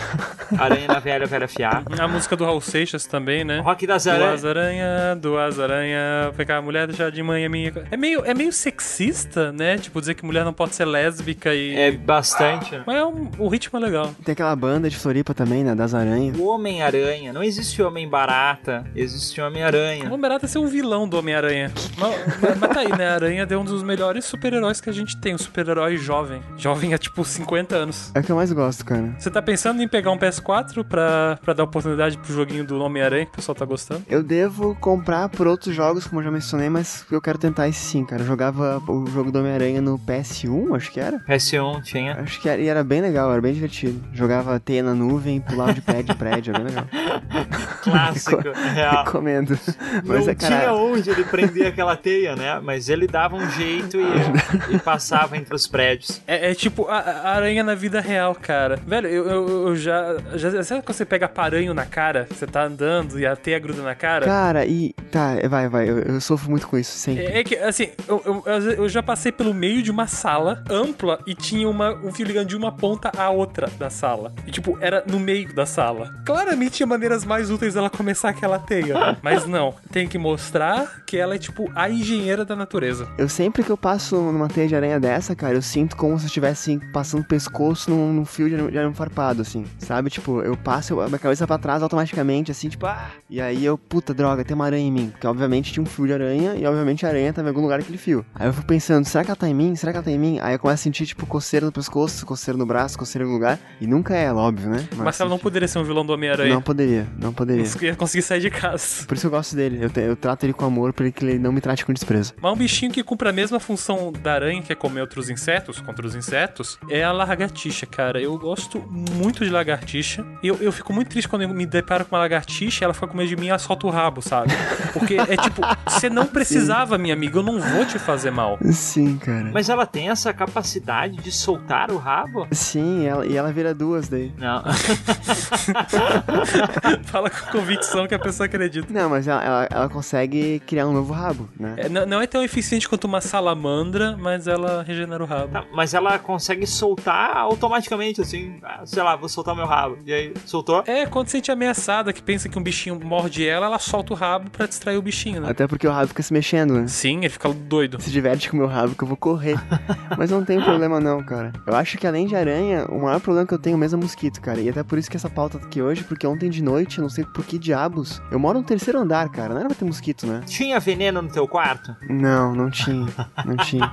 aranha 0.58 0.88
na 0.88 1.00
velha, 1.00 1.26
velha 1.26 1.48
fiar. 1.48 1.84
A 2.00 2.08
música 2.08 2.36
do 2.38 2.46
Raul 2.46 2.62
Seixas 2.62 3.06
também, 3.06 3.44
né? 3.44 3.60
Rock 3.60 3.86
das 3.86 4.06
Duas 4.06 4.16
aranhas. 4.16 4.46
aranha, 4.46 5.16
duas 5.20 5.60
aranha, 5.60 6.32
pegar 6.38 6.58
a 6.58 6.62
mulher 6.62 6.90
já 6.94 7.10
de 7.10 7.22
manhã 7.22 7.50
minha. 7.58 7.74
É 7.92 7.98
meio, 7.98 8.24
é 8.26 8.34
meio 8.34 8.52
sexista, 8.54 9.52
né? 9.52 9.78
Tipo, 9.78 10.00
dizer 10.00 10.14
que 10.14 10.26
mulher 10.26 10.44
não 10.46 10.54
pode 10.54 10.76
ser 10.76 10.86
lésbica 10.86 11.54
e. 11.54 11.76
É 11.76 11.92
bastante. 11.92 12.82
Mas 12.86 12.96
é 12.98 13.06
um- 13.06 13.30
o 13.38 13.48
ritmo 13.48 13.78
é 13.80 13.82
legal. 13.82 14.14
Tem 14.24 14.34
aquela 14.34 14.56
banda 14.56 14.90
de 14.90 14.96
Floripa 14.98 15.34
também, 15.34 15.64
né? 15.64 15.76
Das 15.76 15.94
aranhas. 15.94 16.38
O 16.38 16.46
Homem-Aranha, 16.48 17.34
não 17.34 17.44
existe 17.44 17.82
Homem-Barata, 17.82 18.86
existe 18.96 19.40
O 19.42 19.46
Homem-Aranha. 19.48 20.06
Homem 20.06 20.20
Barata 20.20 20.46
é 20.46 20.50
ser 20.50 20.60
um 20.60 20.68
vilão 20.68 21.08
do 21.08 21.18
Homem-Aranha. 21.18 21.72
mas, 21.98 22.58
mas- 22.60 22.70
tá 22.72 22.80
aí, 22.82 22.98
né? 22.98 23.10
A 23.10 23.14
Aranha 23.16 23.48
é 23.50 23.58
um 23.58 23.64
dos 23.66 23.84
melhores 23.84 24.26
super-heróis 24.26 24.80
que 24.82 24.90
a 24.90 24.94
gente 24.94 25.18
tem. 25.18 25.36
Um 25.36 25.38
super-herói 25.38 25.98
jovem. 25.98 26.42
Jovem 26.58 26.94
é 26.94 26.98
tipo 26.98 27.24
50 27.24 27.76
anos. 27.76 28.12
É 28.16 28.20
o 28.20 28.24
que 28.24 28.32
eu 28.32 28.36
mais 28.36 28.52
gosto, 28.52 28.86
cara. 28.86 29.16
Você 29.18 29.30
tá 29.30 29.42
pensando 29.42 29.82
em 29.82 29.88
pegar 29.88 30.12
um 30.12 30.18
PS4 30.18 30.84
pra, 30.84 31.38
pra 31.44 31.54
dar 31.54 31.64
oportunidade 31.64 32.18
pro 32.18 32.34
joguinho 32.34 32.64
do 32.66 32.80
Homem-Aranha 32.82 33.26
que 33.26 33.32
o 33.32 33.36
pessoal 33.36 33.56
tá 33.56 33.66
gostando? 33.66 34.04
Eu 34.10 34.24
devo 34.24 34.76
comprar 34.80 35.30
por 35.30 35.48
outros 35.48 35.76
jogos, 35.76 36.06
como 36.08 36.20
eu 36.22 36.26
já 36.26 36.32
mencionei, 36.32 36.70
mas 36.70 37.06
eu 37.12 37.22
quero 37.22 37.38
tentar 37.48 37.68
esse 37.68 37.80
sim, 37.80 38.06
cara. 38.06 38.22
Eu 38.22 38.26
jogava 38.26 38.82
o 38.88 39.06
jogo 39.08 39.32
do 39.32 39.40
Homem-Aranha 39.40 39.82
no 39.82 39.98
PS1, 39.98 40.76
acho 40.76 40.92
que 40.92 41.00
era. 41.00 41.20
PS1 41.20 41.82
tinha. 41.84 42.14
Acho 42.20 42.42
que 42.42 42.50
era, 42.50 42.62
e 42.62 42.68
era 42.68 42.84
bem 42.84 43.02
legal, 43.02 43.32
era 43.32 43.42
bem 43.42 43.54
divertido. 43.54 44.04
Jogava 44.14 44.60
teia 44.60 44.84
na 44.84 44.94
nuvem, 44.94 45.40
pulava 45.40 45.74
de 45.74 45.82
prédio 45.82 46.14
em 46.14 46.18
prédio, 46.18 46.54
era 46.54 46.64
bem 46.64 46.74
legal. 46.74 46.88
Clássico, 47.82 48.38
real. 48.74 49.06
Recomendo. 49.06 49.58
Mas 50.06 50.26
não 50.26 50.32
é, 50.32 50.36
cara, 50.36 50.60
tinha 50.60 50.74
onde 50.74 51.10
ele 51.10 51.24
prender 51.24 51.68
aquela 51.68 51.96
teia, 51.96 52.36
né? 52.36 52.60
Mas 52.62 52.90
ele 52.90 53.08
dava 53.08 53.36
um 53.36 53.50
jeito 53.52 53.98
e, 53.98 54.76
e 54.76 54.80
passava 54.80 55.38
entre 55.38 55.56
os 55.56 55.68
prédios. 55.68 56.22
É, 56.28 56.52
é 56.52 56.56
tipo 56.56 56.86
a, 56.88 56.98
a 56.98 57.36
aranha 57.36 57.64
na 57.64 57.76
vida 57.76 58.02
real, 58.02 58.36
cara. 58.36 58.78
Velho, 58.86 59.08
eu, 59.08 59.26
eu, 59.26 59.68
eu 59.70 59.76
já, 59.76 60.18
já. 60.36 60.64
Sabe 60.64 60.82
quando 60.82 60.96
você 60.96 61.06
pega 61.06 61.28
paranho 61.30 61.74
na 61.74 61.86
cara? 61.86 62.28
Você 62.30 62.46
tá 62.46 62.64
andando 62.64 63.20
e 63.20 63.26
a 63.26 63.36
teia 63.36 63.60
gruda 63.60 63.82
na 63.82 63.96
cara? 63.96 64.26
Cara, 64.26 64.66
e. 64.66 64.94
Tá, 65.12 65.36
vai, 65.48 65.70
vai. 65.70 65.90
Eu, 65.90 66.00
eu 66.00 66.22
sofro 66.22 66.50
muito 66.50 66.68
com 66.68 66.78
isso, 66.78 66.92
sempre. 66.98 67.24
É, 67.24 67.37
é 67.38 67.44
que, 67.44 67.56
assim, 67.56 67.90
eu, 68.08 68.22
eu, 68.26 68.44
eu 68.74 68.90
já 68.90 69.02
passei 69.02 69.32
pelo 69.32 69.54
meio 69.54 69.82
de 69.82 69.92
uma 69.92 70.08
sala 70.08 70.64
ampla 70.70 71.20
e 71.26 71.34
tinha 71.36 71.68
uma, 71.70 71.94
um 71.96 72.12
fio 72.12 72.26
ligando 72.26 72.48
de 72.48 72.56
uma 72.56 72.72
ponta 72.72 73.12
à 73.18 73.30
outra 73.30 73.68
da 73.78 73.90
sala. 73.90 74.34
E, 74.46 74.52
tipo, 74.52 74.78
era 74.82 75.04
no 75.08 75.20
meio 75.20 75.54
da 75.54 75.66
sala. 75.66 76.14
Claramente 76.26 76.72
tinha 76.72 76.88
maneiras 76.88 77.24
mais 77.26 77.50
úteis 77.50 77.74
dela 77.74 77.90
começar 77.90 78.30
aquela 78.30 78.60
teia. 78.60 79.18
mas 79.22 79.46
não, 79.46 79.74
tem 79.92 80.08
que 80.08 80.18
mostrar 80.18 81.04
que 81.06 81.18
ela 81.18 81.36
é, 81.36 81.38
tipo, 81.38 81.70
a 81.76 81.90
engenheira 81.90 82.44
da 82.46 82.56
natureza. 82.56 83.08
Eu 83.18 83.30
sempre 83.30 83.64
que 83.64 83.70
eu 83.70 83.78
passo 83.78 84.16
numa 84.16 84.48
teia 84.48 84.68
de 84.68 84.76
aranha 84.76 85.00
dessa, 85.00 85.36
cara, 85.36 85.56
eu 85.56 85.62
sinto 85.62 85.96
como 85.96 86.18
se 86.18 86.26
eu 86.26 86.28
estivesse 86.28 86.80
passando 86.92 87.22
o 87.22 87.28
pescoço 87.28 87.90
num, 87.90 88.14
num 88.14 88.26
fio 88.26 88.50
de 88.50 88.78
arame 88.78 88.94
farpado, 88.94 89.42
assim. 89.42 89.66
Sabe? 89.80 90.10
Tipo, 90.10 90.42
eu 90.42 90.56
passo 90.58 90.94
eu- 90.94 91.02
a 91.02 91.08
minha 91.08 91.20
cabeça 91.20 91.46
pra 91.48 91.58
trás 91.58 91.84
automaticamente, 91.84 92.52
assim, 92.52 92.70
tipo, 92.70 92.86
ah! 92.86 93.10
E 93.30 93.40
aí 93.42 93.64
eu, 93.66 93.78
puta 93.78 94.14
droga, 94.14 94.44
tem 94.44 94.56
uma 94.56 94.66
aranha 94.66 94.88
em 94.88 94.92
mim. 94.92 95.10
Porque 95.10 95.28
obviamente 95.28 95.72
tinha 95.74 95.84
um 95.84 95.86
fio 95.86 96.08
de 96.08 96.14
aranha 96.14 96.56
e 96.56 96.66
obviamente 96.66 97.06
a 97.06 97.10
aranha 97.10 97.27
tava 97.34 97.48
em 97.48 97.52
algum 97.52 97.62
lugar 97.62 97.80
daquele 97.80 97.98
fio. 97.98 98.26
Aí 98.36 98.48
eu 98.48 98.54
fico 98.54 98.66
pensando, 98.66 99.06
será 99.06 99.24
que 99.24 99.30
ela 99.30 99.36
tá 99.36 99.48
em 99.48 99.54
mim? 99.54 99.76
Será 99.76 99.92
que 99.92 99.98
ela 99.98 100.06
tá 100.06 100.12
em 100.12 100.18
mim? 100.20 100.40
Aí 100.42 100.54
eu 100.56 100.60
começo 100.60 100.82
a 100.82 100.84
sentir, 100.84 101.06
tipo, 101.06 101.26
coceira 101.26 101.66
no 101.66 101.72
pescoço, 101.72 102.26
coceira 102.26 102.58
no 102.58 102.66
braço, 102.66 102.98
coceira 102.98 103.24
em 103.24 103.28
algum 103.28 103.36
lugar. 103.38 103.60
E 103.82 103.88
nunca 103.88 104.16
é 104.16 104.24
ela, 104.26 104.42
óbvio, 104.42 104.70
né? 104.70 104.88
Mas 104.96 105.20
ela 105.20 105.30
não 105.30 105.40
poderia 105.40 105.68
ser 105.68 105.80
um 105.80 105.84
vilão 105.84 106.06
do 106.06 106.14
Homem-Aranha. 106.14 106.54
Não 106.54 106.62
poderia, 106.62 107.08
não 107.18 107.34
poderia. 107.34 107.64
Não 107.64 107.82
ia 107.82 107.96
conseguir 107.96 108.22
sair 108.24 108.40
de 108.42 108.50
casa. 108.50 109.06
Por 109.08 109.16
isso 109.16 109.28
eu 109.28 109.32
gosto 109.32 109.56
dele. 109.56 109.80
Eu, 109.84 109.90
te- 109.90 110.00
eu 110.02 110.16
trato 110.16 110.44
ele 110.44 110.54
com 110.54 110.66
amor 110.66 110.94
pra 110.94 111.10
que 111.12 111.24
ele 111.26 111.40
não 111.40 111.52
me 111.52 111.62
trate 111.62 111.86
com 111.86 111.94
desprezo. 111.94 112.34
Mas 112.42 112.52
um 112.52 112.56
bichinho 112.56 112.92
que 112.92 113.04
cumpre 113.04 113.30
a 113.30 113.34
mesma 113.34 113.60
função 113.60 114.12
da 114.12 114.34
aranha, 114.34 114.62
que 114.62 114.72
é 114.72 114.76
comer 114.76 115.02
outros 115.02 115.30
insetos, 115.30 115.80
contra 115.82 116.06
os 116.06 116.16
insetos, 116.16 116.78
é 116.90 117.04
a 117.04 117.12
lagartixa, 117.12 117.86
cara. 117.86 118.22
Eu 118.22 118.38
gosto 118.38 118.80
muito 118.90 119.44
de 119.44 119.50
lagartixa. 119.52 120.26
E 120.44 120.48
eu, 120.48 120.56
eu 120.62 120.72
fico 120.72 120.94
muito 120.94 121.10
triste 121.10 121.28
quando 121.28 121.42
eu 121.44 121.50
me 121.50 121.66
deparo 121.66 122.06
com 122.06 122.16
uma 122.16 122.20
lagartixa 122.22 122.84
e 122.84 122.86
ela 122.86 122.94
fica 122.94 123.08
com 123.08 123.18
medo 123.18 123.30
de 123.30 123.36
mim 123.36 123.48
e 123.48 123.50
ela 123.50 123.60
solta 123.60 123.88
o 123.88 123.90
rabo, 123.90 124.22
sabe? 124.22 124.52
Porque 124.94 125.16
é 125.16 125.36
tipo, 125.38 125.62
você 125.88 126.10
não 126.10 126.26
precisava, 126.38 126.98
minha 126.98 127.16
amiga, 127.18 127.40
eu 127.40 127.44
não 127.44 127.60
vou 127.60 127.86
te 127.86 128.00
fazer 128.00 128.32
mal. 128.32 128.58
Sim, 128.72 129.18
cara. 129.18 129.50
Mas 129.54 129.70
ela 129.70 129.86
tem 129.86 130.10
essa 130.10 130.34
capacidade 130.34 131.18
de 131.18 131.32
soltar 131.32 131.92
o 131.92 131.98
rabo? 131.98 132.48
Sim, 132.52 133.06
ela, 133.06 133.26
e 133.26 133.36
ela 133.36 133.52
vira 133.52 133.74
duas 133.74 134.08
daí. 134.08 134.32
Não. 134.38 134.64
Fala 137.06 137.30
com 137.30 137.52
convicção 137.58 138.08
que 138.08 138.16
a 138.16 138.20
pessoa 138.20 138.46
acredita. 138.46 138.88
Não, 138.92 139.10
mas 139.10 139.28
ela, 139.28 139.44
ela, 139.44 139.68
ela 139.70 139.90
consegue 139.90 140.60
criar 140.66 140.88
um 140.88 140.94
novo 140.94 141.14
rabo, 141.14 141.48
né? 141.60 141.76
É, 141.78 141.90
não, 141.90 142.06
não 142.06 142.22
é 142.22 142.28
tão 142.28 142.44
eficiente 142.44 142.88
quanto 142.88 143.06
uma 143.06 143.22
salamandra, 143.22 144.16
mas 144.18 144.48
ela 144.48 144.84
regenera 144.84 145.24
o 145.24 145.28
rabo. 145.28 145.48
Tá, 145.54 145.64
Mas 145.74 145.94
ela 145.94 146.18
consegue 146.20 146.66
soltar 146.68 147.36
automaticamente, 147.38 148.22
assim. 148.22 148.58
ah, 148.64 148.82
Sei 148.86 149.02
lá, 149.02 149.16
vou 149.16 149.30
soltar 149.30 149.56
meu 149.56 149.66
rabo. 149.66 149.98
E 150.06 150.14
aí, 150.14 150.34
soltou? 150.46 150.84
É, 150.86 151.06
quando 151.06 151.30
sente 151.30 151.52
ameaçada, 151.52 152.12
que 152.14 152.22
pensa 152.22 152.50
que 152.50 152.58
um 152.58 152.64
bichinho 152.64 153.00
morde 153.04 153.48
ela, 153.48 153.66
ela 153.68 153.80
solta 153.80 154.14
o 154.14 154.16
rabo 154.16 154.50
pra 154.50 154.66
distrair 154.66 154.98
o 154.98 155.02
bichinho, 155.02 155.42
né? 155.42 155.50
Até 155.50 155.68
porque 155.68 155.88
o 155.88 155.92
rabo 155.92 156.08
fica 156.08 156.24
se 156.24 156.34
mexendo, 156.34 156.74
né? 156.74 156.88
Sim, 156.88 157.07
ele 157.16 157.30
fica 157.30 157.50
doido. 157.54 158.02
Se 158.02 158.10
diverte 158.10 158.50
com 158.50 158.58
o 158.58 158.60
meu 158.60 158.68
rabo 158.68 158.96
que 158.96 159.04
eu 159.04 159.08
vou 159.08 159.18
correr. 159.18 159.56
Mas 160.18 160.32
não 160.32 160.44
tem 160.44 160.62
problema 160.62 161.00
não, 161.00 161.24
cara. 161.24 161.54
Eu 161.66 161.76
acho 161.76 161.98
que 161.98 162.08
além 162.08 162.28
de 162.28 162.36
aranha, 162.36 162.86
o 162.90 163.02
maior 163.02 163.20
problema 163.20 163.48
que 163.48 163.54
eu 163.54 163.60
tenho 163.60 163.78
mesmo 163.78 164.00
é 164.00 164.04
mosquito, 164.04 164.42
cara. 164.42 164.60
E 164.60 164.70
até 164.70 164.84
por 164.84 164.98
isso 164.98 165.10
que 165.10 165.18
essa 165.18 165.30
pauta 165.30 165.60
tá 165.60 165.66
aqui 165.66 165.82
hoje, 165.82 166.04
porque 166.04 166.26
ontem 166.26 166.50
de 166.50 166.62
noite, 166.62 167.00
não 167.00 167.10
sei 167.10 167.24
por 167.24 167.46
que 167.46 167.58
diabos, 167.58 168.22
eu 168.32 168.40
moro 168.40 168.60
no 168.60 168.66
terceiro 168.66 169.00
andar, 169.00 169.30
cara. 169.30 169.50
Não 169.50 169.60
era 169.60 169.68
pra 169.68 169.78
ter 169.78 169.86
mosquito, 169.86 170.26
né? 170.26 170.42
Tinha 170.46 170.80
veneno 170.80 171.22
no 171.22 171.30
teu 171.30 171.48
quarto? 171.48 171.96
Não, 172.10 172.54
não 172.54 172.70
tinha. 172.70 173.08
Não 173.46 173.58
tinha. 173.58 173.92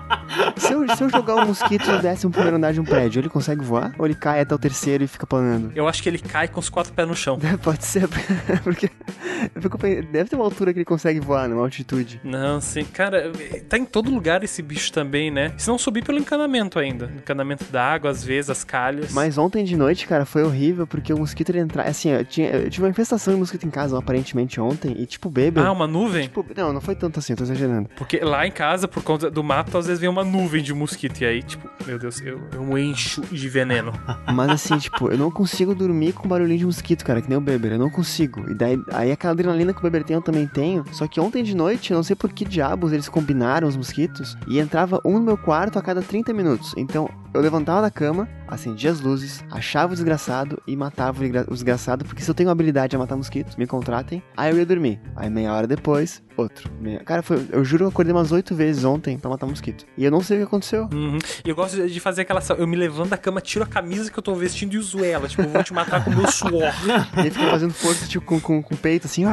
Se 0.56 0.72
eu, 0.72 0.88
se 0.96 1.02
eu 1.02 1.10
jogar 1.10 1.36
um 1.36 1.46
mosquito 1.46 1.90
no 1.90 2.00
décimo 2.00 2.32
primeiro 2.32 2.56
andar 2.56 2.72
de 2.72 2.80
um 2.80 2.84
prédio, 2.84 3.20
ele 3.20 3.28
consegue 3.28 3.64
voar? 3.64 3.94
Ou 3.98 4.06
ele 4.06 4.14
cai 4.14 4.40
até 4.40 4.54
o 4.54 4.58
terceiro 4.58 5.04
e 5.04 5.06
fica 5.06 5.26
planando? 5.26 5.72
Eu 5.74 5.86
acho 5.88 6.02
que 6.02 6.08
ele 6.08 6.18
cai 6.18 6.48
com 6.48 6.60
os 6.60 6.68
quatro 6.68 6.92
pés 6.92 7.06
no 7.06 7.14
chão. 7.14 7.38
Pode 7.62 7.84
ser, 7.84 8.08
porque 8.62 8.90
eu 9.54 9.62
fico 9.62 9.78
pensando, 9.78 10.06
deve 10.10 10.30
ter 10.30 10.36
uma 10.36 10.44
altura 10.44 10.72
que 10.72 10.78
ele 10.78 10.84
consegue 10.84 11.20
voar, 11.20 11.48
numa 11.48 11.62
altitude. 11.62 12.20
Não, 12.24 12.60
sim. 12.60 12.84
Cara, 12.94 13.32
tá 13.68 13.76
em 13.76 13.84
todo 13.84 14.08
lugar 14.08 14.44
esse 14.44 14.62
bicho 14.62 14.92
também, 14.92 15.28
né? 15.28 15.52
Se 15.58 15.68
não 15.68 15.76
subir 15.76 16.04
pelo 16.04 16.16
encanamento 16.16 16.78
ainda. 16.78 17.10
Encanamento 17.16 17.64
da 17.64 17.84
água, 17.84 18.08
às 18.10 18.24
vezes, 18.24 18.50
as 18.50 18.62
calhas. 18.62 19.12
Mas 19.12 19.36
ontem 19.36 19.64
de 19.64 19.76
noite, 19.76 20.06
cara, 20.06 20.24
foi 20.24 20.44
horrível, 20.44 20.86
porque 20.86 21.12
o 21.12 21.18
mosquito 21.18 21.50
ele 21.50 21.58
entrar. 21.58 21.86
Assim, 21.88 22.10
eu, 22.10 22.24
tinha, 22.24 22.50
eu 22.50 22.70
tive 22.70 22.84
uma 22.84 22.90
infestação 22.90 23.34
de 23.34 23.40
mosquito 23.40 23.66
em 23.66 23.70
casa, 23.70 23.98
aparentemente, 23.98 24.60
ontem, 24.60 24.94
e 24.96 25.06
tipo, 25.06 25.28
bebê. 25.28 25.60
Ah, 25.60 25.72
uma 25.72 25.88
nuvem? 25.88 26.22
Tipo, 26.22 26.46
não, 26.56 26.72
não 26.72 26.80
foi 26.80 26.94
tanto 26.94 27.18
assim, 27.18 27.32
eu 27.32 27.36
tô 27.36 27.42
exagerando. 27.42 27.88
Porque 27.96 28.18
lá 28.20 28.46
em 28.46 28.52
casa, 28.52 28.86
por 28.86 29.02
conta 29.02 29.28
do 29.28 29.42
mato, 29.42 29.76
às 29.76 29.86
vezes 29.86 30.00
vem 30.00 30.08
uma 30.08 30.22
nuvem 30.22 30.62
de 30.62 30.72
mosquito. 30.72 31.20
E 31.20 31.26
aí, 31.26 31.42
tipo, 31.42 31.68
meu 31.84 31.98
Deus, 31.98 32.20
eu, 32.20 32.40
eu 32.52 32.62
me 32.62 32.80
encho 32.80 33.22
de 33.22 33.48
veneno. 33.48 33.92
Mas 34.32 34.50
assim, 34.50 34.78
tipo, 34.78 35.10
eu 35.10 35.18
não 35.18 35.32
consigo 35.32 35.74
dormir 35.74 36.12
com 36.12 36.28
barulhinho 36.28 36.60
de 36.60 36.66
mosquito, 36.66 37.04
cara, 37.04 37.20
que 37.20 37.28
nem 37.28 37.36
o 37.36 37.40
Beber, 37.40 37.72
eu 37.72 37.78
não 37.78 37.90
consigo. 37.90 38.48
E 38.48 38.54
daí, 38.54 38.80
aí 38.92 39.10
aquela 39.10 39.32
adrenalina 39.32 39.72
que 39.72 39.80
o 39.80 39.82
Beber 39.82 40.04
tem, 40.04 40.14
eu 40.14 40.22
também 40.22 40.46
tenho. 40.46 40.84
Só 40.92 41.08
que 41.08 41.18
ontem 41.20 41.42
de 41.42 41.56
noite, 41.56 41.90
eu 41.90 41.96
não 41.96 42.04
sei 42.04 42.14
por 42.14 42.32
que 42.32 42.44
eles 42.92 43.08
combinaram 43.08 43.68
os 43.68 43.76
mosquitos, 43.76 44.36
e 44.46 44.58
entrava 44.58 45.00
um 45.04 45.14
no 45.14 45.24
meu 45.24 45.38
quarto 45.38 45.78
a 45.78 45.82
cada 45.82 46.02
30 46.02 46.32
minutos. 46.32 46.74
Então, 46.76 47.08
eu 47.32 47.40
levantava 47.40 47.82
da 47.82 47.90
cama, 47.90 48.28
acendia 48.54 48.90
as 48.90 49.00
luzes, 49.00 49.44
achava 49.50 49.92
o 49.92 49.96
desgraçado 49.96 50.62
e 50.66 50.76
matava 50.76 51.22
o 51.48 51.52
desgraçado, 51.52 52.04
porque 52.04 52.22
se 52.22 52.30
eu 52.30 52.34
tenho 52.34 52.50
habilidade 52.50 52.94
a 52.96 52.98
matar 52.98 53.16
mosquitos, 53.16 53.56
me 53.56 53.66
contratem. 53.66 54.22
Aí 54.36 54.50
eu 54.50 54.58
ia 54.58 54.66
dormir. 54.66 55.00
Aí 55.16 55.28
meia 55.28 55.52
hora 55.52 55.66
depois, 55.66 56.22
outro. 56.36 56.70
Meia... 56.80 57.00
Cara, 57.00 57.22
foi, 57.22 57.46
eu 57.50 57.64
juro 57.64 57.80
que 57.80 57.84
eu 57.84 57.88
acordei 57.88 58.12
umas 58.12 58.32
oito 58.32 58.54
vezes 58.54 58.84
ontem 58.84 59.18
pra 59.18 59.30
matar 59.30 59.46
mosquito. 59.46 59.84
E 59.96 60.04
eu 60.04 60.10
não 60.10 60.20
sei 60.20 60.38
o 60.38 60.40
que 60.40 60.46
aconteceu. 60.46 60.88
Uhum. 60.92 61.18
E 61.44 61.48
eu 61.48 61.54
gosto 61.54 61.86
de 61.86 62.00
fazer 62.00 62.22
aquela. 62.22 62.42
Eu 62.56 62.66
me 62.66 62.76
levanto 62.76 63.10
da 63.10 63.16
cama, 63.16 63.40
tiro 63.40 63.64
a 63.64 63.66
camisa 63.66 64.10
que 64.10 64.18
eu 64.18 64.22
tô 64.22 64.34
vestindo 64.34 64.74
e 64.74 64.78
uso 64.78 65.04
ela. 65.04 65.28
Tipo, 65.28 65.42
eu 65.42 65.48
vou 65.48 65.62
te 65.62 65.72
matar 65.72 66.04
com 66.04 66.10
o 66.10 66.16
meu 66.16 66.30
suor. 66.30 66.72
e 67.16 67.20
aí 67.20 67.30
fica 67.30 67.50
fazendo 67.50 67.72
força, 67.72 68.06
tipo, 68.06 68.24
com, 68.24 68.40
com, 68.40 68.62
com 68.62 68.74
o 68.74 68.78
peito, 68.78 69.06
assim. 69.06 69.24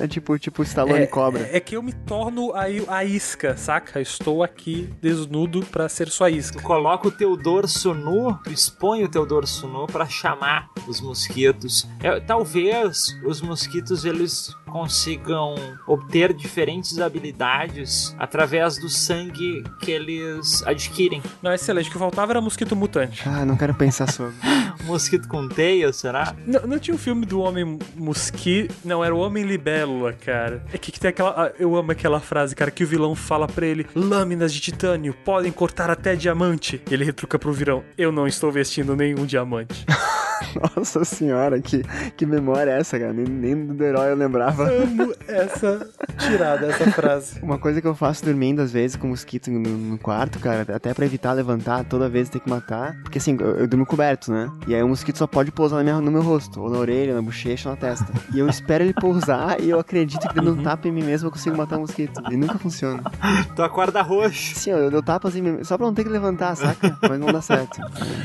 É 0.00 0.06
tipo, 0.06 0.38
tipo 0.38 0.62
Stallone 0.62 1.02
é, 1.02 1.06
cobra. 1.06 1.42
É, 1.42 1.56
é 1.56 1.60
que 1.60 1.76
eu 1.76 1.82
me 1.82 1.92
torno 1.92 2.52
a, 2.52 2.64
a 2.88 3.04
isca, 3.04 3.56
saca? 3.56 4.00
Estou 4.00 4.42
aqui 4.42 4.88
desnudo 5.00 5.64
pra 5.66 5.88
ser 5.88 6.08
sua 6.08 6.30
isca. 6.30 6.58
Tu 6.58 6.62
coloca 6.62 7.08
o 7.08 7.10
teu 7.10 7.36
dorso 7.36 7.94
nu, 7.94 8.23
tu 8.32 8.50
expõe 8.50 9.04
o 9.04 9.08
teu 9.08 9.26
dorso 9.26 9.66
nu 9.66 9.86
pra 9.86 10.06
chamar 10.06 10.68
os 10.86 11.00
mosquitos. 11.00 11.88
É, 12.00 12.20
talvez 12.20 13.16
os 13.24 13.40
mosquitos 13.40 14.04
eles 14.04 14.54
consigam 14.66 15.54
obter 15.86 16.32
diferentes 16.32 16.98
habilidades 16.98 18.14
através 18.18 18.76
do 18.76 18.88
sangue 18.88 19.62
que 19.80 19.90
eles 19.90 20.62
adquirem. 20.66 21.22
Não, 21.42 21.52
excelente. 21.52 21.88
O 21.88 21.92
que 21.92 21.98
faltava 21.98 22.32
era 22.32 22.40
mosquito 22.40 22.74
mutante. 22.74 23.22
Ah, 23.26 23.44
não 23.44 23.56
quero 23.56 23.74
pensar 23.74 24.10
sobre. 24.10 24.34
mosquito 24.84 25.28
com 25.28 25.48
teia, 25.48 25.92
será? 25.92 26.34
Não, 26.46 26.62
não 26.62 26.78
tinha 26.78 26.94
um 26.94 26.98
filme 26.98 27.24
do 27.24 27.40
homem 27.40 27.78
mosquito. 27.94 28.74
Não, 28.84 29.04
era 29.04 29.14
o 29.14 29.18
homem 29.18 29.44
libélula, 29.44 30.12
cara. 30.12 30.64
É 30.72 30.78
que, 30.78 30.90
que 30.90 31.00
tem 31.00 31.10
aquela. 31.10 31.30
Ah, 31.30 31.52
eu 31.58 31.76
amo 31.76 31.92
aquela 31.92 32.20
frase, 32.20 32.54
cara, 32.54 32.70
que 32.70 32.84
o 32.84 32.86
vilão 32.86 33.14
fala 33.14 33.46
pra 33.46 33.66
ele: 33.66 33.86
lâminas 33.94 34.52
de 34.52 34.60
titânio 34.60 35.14
podem 35.24 35.52
cortar 35.52 35.90
até 35.90 36.14
diamante. 36.14 36.82
E 36.90 36.94
ele 36.94 37.04
retruca 37.04 37.38
pro 37.38 37.52
virão: 37.52 37.84
eu 38.04 38.12
não 38.12 38.26
estou 38.26 38.52
vestindo 38.52 38.94
nenhum 38.94 39.26
diamante. 39.26 39.84
Nossa 40.76 41.04
senhora, 41.04 41.60
que, 41.60 41.82
que 42.16 42.26
memória 42.26 42.70
é 42.70 42.80
essa, 42.80 42.98
cara? 42.98 43.12
Nem, 43.12 43.24
nem 43.24 43.66
do 43.66 43.84
herói 43.84 44.10
eu 44.10 44.16
lembrava. 44.16 44.64
Amo 44.64 45.12
essa 45.26 45.88
tirada, 46.18 46.66
essa 46.66 46.90
frase. 46.92 47.40
Uma 47.42 47.58
coisa 47.58 47.80
que 47.80 47.86
eu 47.86 47.94
faço 47.94 48.24
dormindo, 48.24 48.60
às 48.60 48.72
vezes, 48.72 48.96
com 48.96 49.08
mosquito 49.08 49.50
no, 49.50 49.60
no 49.60 49.98
quarto, 49.98 50.38
cara, 50.38 50.66
até 50.74 50.94
pra 50.94 51.04
evitar 51.04 51.32
levantar 51.32 51.84
toda 51.84 52.08
vez 52.08 52.28
ter 52.28 52.40
que 52.40 52.48
matar. 52.48 52.96
Porque 53.02 53.18
assim, 53.18 53.36
eu, 53.40 53.56
eu 53.58 53.68
durmo 53.68 53.86
coberto, 53.86 54.32
né? 54.32 54.50
E 54.66 54.74
aí 54.74 54.82
o 54.82 54.88
mosquito 54.88 55.18
só 55.18 55.26
pode 55.26 55.50
pousar 55.50 55.82
minha, 55.82 56.00
no 56.00 56.10
meu 56.10 56.22
rosto, 56.22 56.60
ou 56.60 56.70
na 56.70 56.78
orelha, 56.78 57.14
na 57.14 57.22
bochecha, 57.22 57.68
ou 57.68 57.74
na 57.74 57.80
testa. 57.80 58.06
E 58.34 58.38
eu 58.38 58.48
espero 58.48 58.84
ele 58.84 58.94
pousar 58.94 59.60
e 59.60 59.70
eu 59.70 59.78
acredito 59.78 60.28
que 60.28 60.34
dando 60.34 60.52
um 60.52 60.62
tapa 60.62 60.88
em 60.88 60.92
mim 60.92 61.02
mesmo 61.02 61.28
eu 61.28 61.32
consigo 61.32 61.56
matar 61.56 61.76
o 61.76 61.78
um 61.78 61.82
mosquito. 61.82 62.22
E 62.30 62.36
nunca 62.36 62.58
funciona. 62.58 63.02
tu 63.54 63.62
acorda 63.62 64.02
roxo. 64.02 64.54
Sim, 64.56 64.70
eu 64.70 64.90
dou 64.90 65.02
tapas 65.02 65.36
em 65.36 65.42
mim, 65.42 65.64
só 65.64 65.76
pra 65.76 65.86
não 65.86 65.94
ter 65.94 66.04
que 66.04 66.10
levantar, 66.10 66.54
saca? 66.56 66.96
Mas 67.02 67.18
não 67.18 67.32
dá 67.32 67.40
certo. 67.40 67.80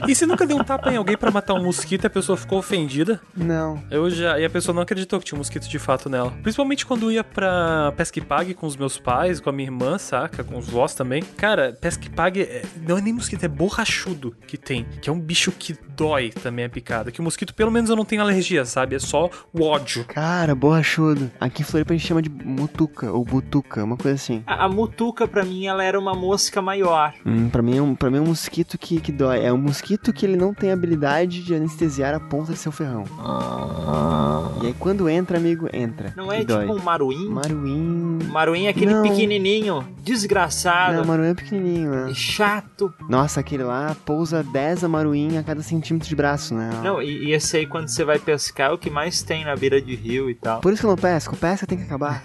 E 0.07 0.15
você 0.15 0.25
nunca 0.25 0.45
deu 0.45 0.57
um 0.57 0.63
tapa 0.63 0.91
em 0.91 0.97
alguém 0.97 1.17
para 1.17 1.31
matar 1.31 1.53
um 1.53 1.63
mosquito 1.63 1.98
e 2.05 2.07
a 2.07 2.09
pessoa 2.09 2.37
ficou 2.37 2.59
ofendida? 2.59 3.21
Não. 3.35 3.83
Eu 3.89 4.09
já. 4.09 4.39
E 4.39 4.45
a 4.45 4.49
pessoa 4.49 4.73
não 4.73 4.81
acreditou 4.81 5.19
que 5.19 5.25
tinha 5.25 5.35
um 5.35 5.39
mosquito 5.39 5.67
de 5.67 5.79
fato 5.79 6.09
nela. 6.09 6.31
Principalmente 6.43 6.85
quando 6.85 7.11
ia 7.11 7.23
pra 7.23 7.93
pesca 7.95 8.19
e 8.19 8.21
pague 8.21 8.53
com 8.53 8.67
os 8.67 8.75
meus 8.75 8.97
pais, 8.97 9.39
com 9.39 9.49
a 9.49 9.53
minha 9.53 9.67
irmã, 9.67 9.97
saca? 9.97 10.43
Com 10.43 10.57
os 10.57 10.67
vós 10.67 10.93
também. 10.93 11.23
Cara, 11.37 11.77
pesca 11.79 12.05
e 12.05 12.09
pague 12.09 12.41
é... 12.41 12.63
não 12.87 12.97
é 12.97 13.01
nem 13.01 13.13
mosquito, 13.13 13.43
é 13.43 13.47
borrachudo 13.47 14.35
que 14.47 14.57
tem. 14.57 14.85
Que 15.01 15.09
é 15.09 15.13
um 15.13 15.19
bicho 15.19 15.51
que 15.51 15.75
dói 15.99 16.29
também 16.29 16.63
a 16.63 16.69
picada. 16.69 17.11
Que 17.11 17.19
o 17.19 17.23
mosquito, 17.23 17.53
pelo 17.53 17.69
menos, 17.69 17.89
eu 17.89 17.95
não 17.95 18.05
tenho 18.05 18.21
alergia, 18.21 18.63
sabe? 18.63 18.95
É 18.95 18.99
só 18.99 19.29
o 19.51 19.63
ódio. 19.63 20.05
Cara, 20.05 20.55
borrachudo. 20.55 21.29
Aqui 21.39 21.61
em 21.61 21.65
Floripa 21.65 21.93
a 21.93 21.97
gente 21.97 22.07
chama 22.07 22.21
de 22.21 22.29
mutuca 22.29 23.11
ou 23.11 23.25
butuca, 23.25 23.83
uma 23.83 23.97
coisa 23.97 24.15
assim. 24.15 24.41
A, 24.47 24.65
a 24.65 24.69
mutuca, 24.69 25.27
pra 25.27 25.43
mim, 25.43 25.65
ela 25.65 25.83
era 25.83 25.99
uma 25.99 26.13
mosca 26.13 26.61
maior. 26.61 27.13
Hum, 27.25 27.49
pra, 27.49 27.61
mim 27.61 27.77
é 27.77 27.81
um, 27.81 27.95
pra 27.95 28.09
mim 28.09 28.17
é 28.17 28.21
um 28.21 28.27
mosquito 28.27 28.77
que, 28.77 29.01
que 29.01 29.11
dói. 29.11 29.43
É 29.43 29.51
um 29.51 29.57
mosquito 29.57 30.13
que 30.13 30.25
ele 30.25 30.37
não 30.37 30.53
tem 30.53 30.71
habilidade 30.71 31.43
de 31.43 31.53
anestesiar 31.53 32.15
a 32.15 32.19
ponta 32.19 32.53
de 32.53 32.59
seu 32.59 32.71
ferrão. 32.71 33.03
Ah. 33.19 34.51
E 34.61 34.67
aí 34.67 34.75
quando 34.79 35.09
entra, 35.09 35.37
amigo, 35.37 35.67
entra. 35.73 36.13
Não 36.15 36.31
é 36.31 36.39
tipo 36.39 36.73
um 36.73 36.81
maruim? 36.81 37.27
Maruim. 37.29 38.08
Maruim 38.29 38.65
é 38.65 38.69
aquele 38.69 38.93
não. 38.93 39.03
pequenininho, 39.03 39.85
desgraçado. 40.03 40.97
Não, 40.97 41.05
maruim 41.05 41.29
é 41.29 41.33
pequenininho, 41.33 41.91
né? 41.91 42.13
Chato. 42.13 42.93
Nossa, 43.09 43.39
aquele 43.39 43.63
lá 43.63 43.95
pousa 44.05 44.43
10 44.43 44.83
maruim 44.83 45.37
a 45.37 45.43
cada 45.43 45.61
centímetro 45.61 46.07
de 46.07 46.15
braço, 46.15 46.53
né? 46.53 46.69
Não, 46.83 47.01
e, 47.01 47.25
e 47.25 47.33
esse 47.33 47.57
aí 47.57 47.65
quando 47.65 47.87
você 47.87 48.03
vai 48.03 48.19
pescar 48.19 48.69
é 48.69 48.73
o 48.73 48.77
que 48.77 48.89
mais 48.89 49.21
tem 49.21 49.43
na 49.43 49.55
beira 49.55 49.81
de 49.81 49.95
rio 49.95 50.29
e 50.29 50.35
tal. 50.35 50.61
Por 50.61 50.71
isso 50.71 50.81
que 50.81 50.85
eu 50.85 50.91
não 50.91 50.97
pesco. 50.97 51.35
Pesca 51.35 51.65
tem 51.65 51.77
que 51.77 51.85
acabar. 51.85 52.23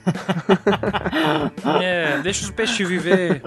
é, 1.82 2.18
deixa 2.22 2.44
os 2.44 2.50
peixes 2.50 2.86
viver. 2.86 3.42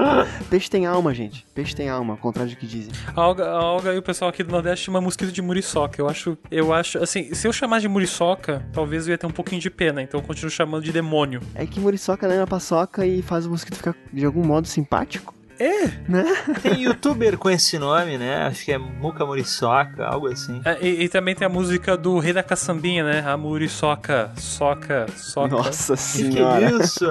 Peixe 0.50 0.70
tem 0.70 0.86
alma, 0.86 1.14
gente. 1.14 1.46
Peixe 1.54 1.76
tem 1.76 1.90
alma, 1.90 2.14
ao 2.14 2.18
contrário 2.18 2.52
do 2.52 2.58
que 2.58 2.66
dizem. 2.66 2.92
A 3.16 3.22
alga, 3.22 3.46
a 3.46 3.58
alga 3.58 3.94
e 3.94 3.98
o 3.98 4.02
pessoal 4.02 4.30
aqui 4.30 4.44
do 4.44 4.52
Nordeste 4.52 4.86
chama 4.86 5.00
mosquito 5.00 5.32
de 5.32 5.42
muriçoca. 5.42 6.02
Eu 6.02 6.10
acho, 6.10 6.38
eu 6.50 6.74
acho, 6.74 6.98
assim, 6.98 7.34
se 7.34 7.48
eu 7.48 7.54
chamar 7.54 7.80
de 7.80 7.88
muriçoca, 7.88 8.66
talvez 8.74 9.08
eu 9.08 9.12
ia 9.12 9.18
ter 9.18 9.28
um 9.28 9.32
pouquinho 9.32 9.62
de 9.62 9.70
pena, 9.70 10.02
então 10.02 10.20
eu 10.20 10.26
continuo 10.26 10.50
chamando 10.50 10.84
de 10.84 10.92
demônio. 10.92 11.42
É 11.54 11.66
que 11.66 11.80
muriçoca 11.80 12.28
lembra 12.28 12.47
paçoca 12.48 13.06
e 13.06 13.22
faz 13.22 13.46
o 13.46 13.50
mosquito 13.50 13.76
ficar 13.76 13.96
de 14.12 14.26
algum 14.26 14.46
modo 14.46 14.68
simpático. 14.68 15.38
É, 15.60 15.88
né? 16.08 16.24
Tem 16.62 16.84
youtuber 16.84 17.38
com 17.38 17.50
esse 17.50 17.80
nome, 17.80 18.18
né? 18.18 18.44
Acho 18.44 18.64
que 18.64 18.72
é 18.72 18.78
Muca 18.78 19.26
Muriçoca, 19.26 20.06
algo 20.06 20.28
assim. 20.28 20.62
É, 20.64 20.78
e, 20.86 21.04
e, 21.04 21.10
também 21.10 21.34
tem 21.34 21.48
a 21.48 21.50
música 21.50 21.98
do 21.98 22.20
Rei 22.20 22.32
da 22.32 22.44
Caçambinha, 22.44 23.04
né? 23.04 23.28
A 23.28 23.36
Muriçoca, 23.36 24.32
soca, 24.38 25.08
soca. 25.16 25.48
Nossa 25.48 25.96
senhora. 25.96 26.70
Que, 26.70 26.78
que 26.78 26.82
é 26.82 26.84
isso? 26.84 27.06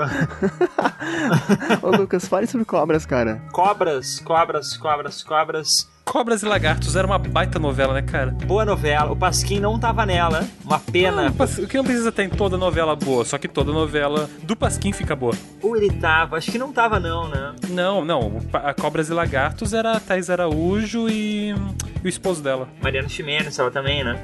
Ô 1.82 1.90
Lucas, 1.90 2.28
fale 2.28 2.46
sobre 2.46 2.64
cobras, 2.64 3.04
cara. 3.04 3.42
Cobras, 3.50 4.20
cobras, 4.20 4.76
cobras, 4.76 5.22
cobras. 5.24 5.95
Cobras 6.06 6.40
e 6.44 6.46
Lagartos 6.46 6.94
era 6.94 7.04
uma 7.04 7.18
baita 7.18 7.58
novela, 7.58 7.92
né, 7.92 8.00
cara? 8.00 8.30
Boa 8.30 8.64
novela. 8.64 9.10
O 9.10 9.16
Pasquim 9.16 9.58
não 9.58 9.76
tava 9.76 10.06
nela. 10.06 10.48
Uma 10.64 10.78
pena. 10.78 11.30
Não, 11.30 11.64
o 11.64 11.66
que 11.66 11.76
não 11.76 11.84
precisa 11.84 12.12
ter 12.12 12.22
em 12.22 12.28
toda 12.28 12.56
novela 12.56 12.94
boa, 12.94 13.24
só 13.24 13.36
que 13.36 13.48
toda 13.48 13.72
novela 13.72 14.30
do 14.44 14.54
Pasquim 14.54 14.92
fica 14.92 15.16
boa. 15.16 15.34
Ou 15.60 15.76
ele 15.76 15.90
tava, 15.90 16.36
acho 16.36 16.52
que 16.52 16.58
não 16.58 16.72
tava, 16.72 17.00
não, 17.00 17.28
né? 17.28 17.56
Não, 17.68 18.04
não. 18.04 18.40
A 18.52 18.72
Cobras 18.72 19.08
e 19.08 19.12
Lagartos 19.12 19.74
era 19.74 19.96
a 19.96 20.00
Thais 20.00 20.30
Araújo 20.30 21.08
e, 21.08 21.50
e 21.50 22.04
o 22.04 22.08
esposo 22.08 22.40
dela. 22.40 22.68
Mariano 22.80 23.10
Ximenes 23.10 23.56
tava 23.56 23.72
também, 23.72 24.04
né? 24.04 24.22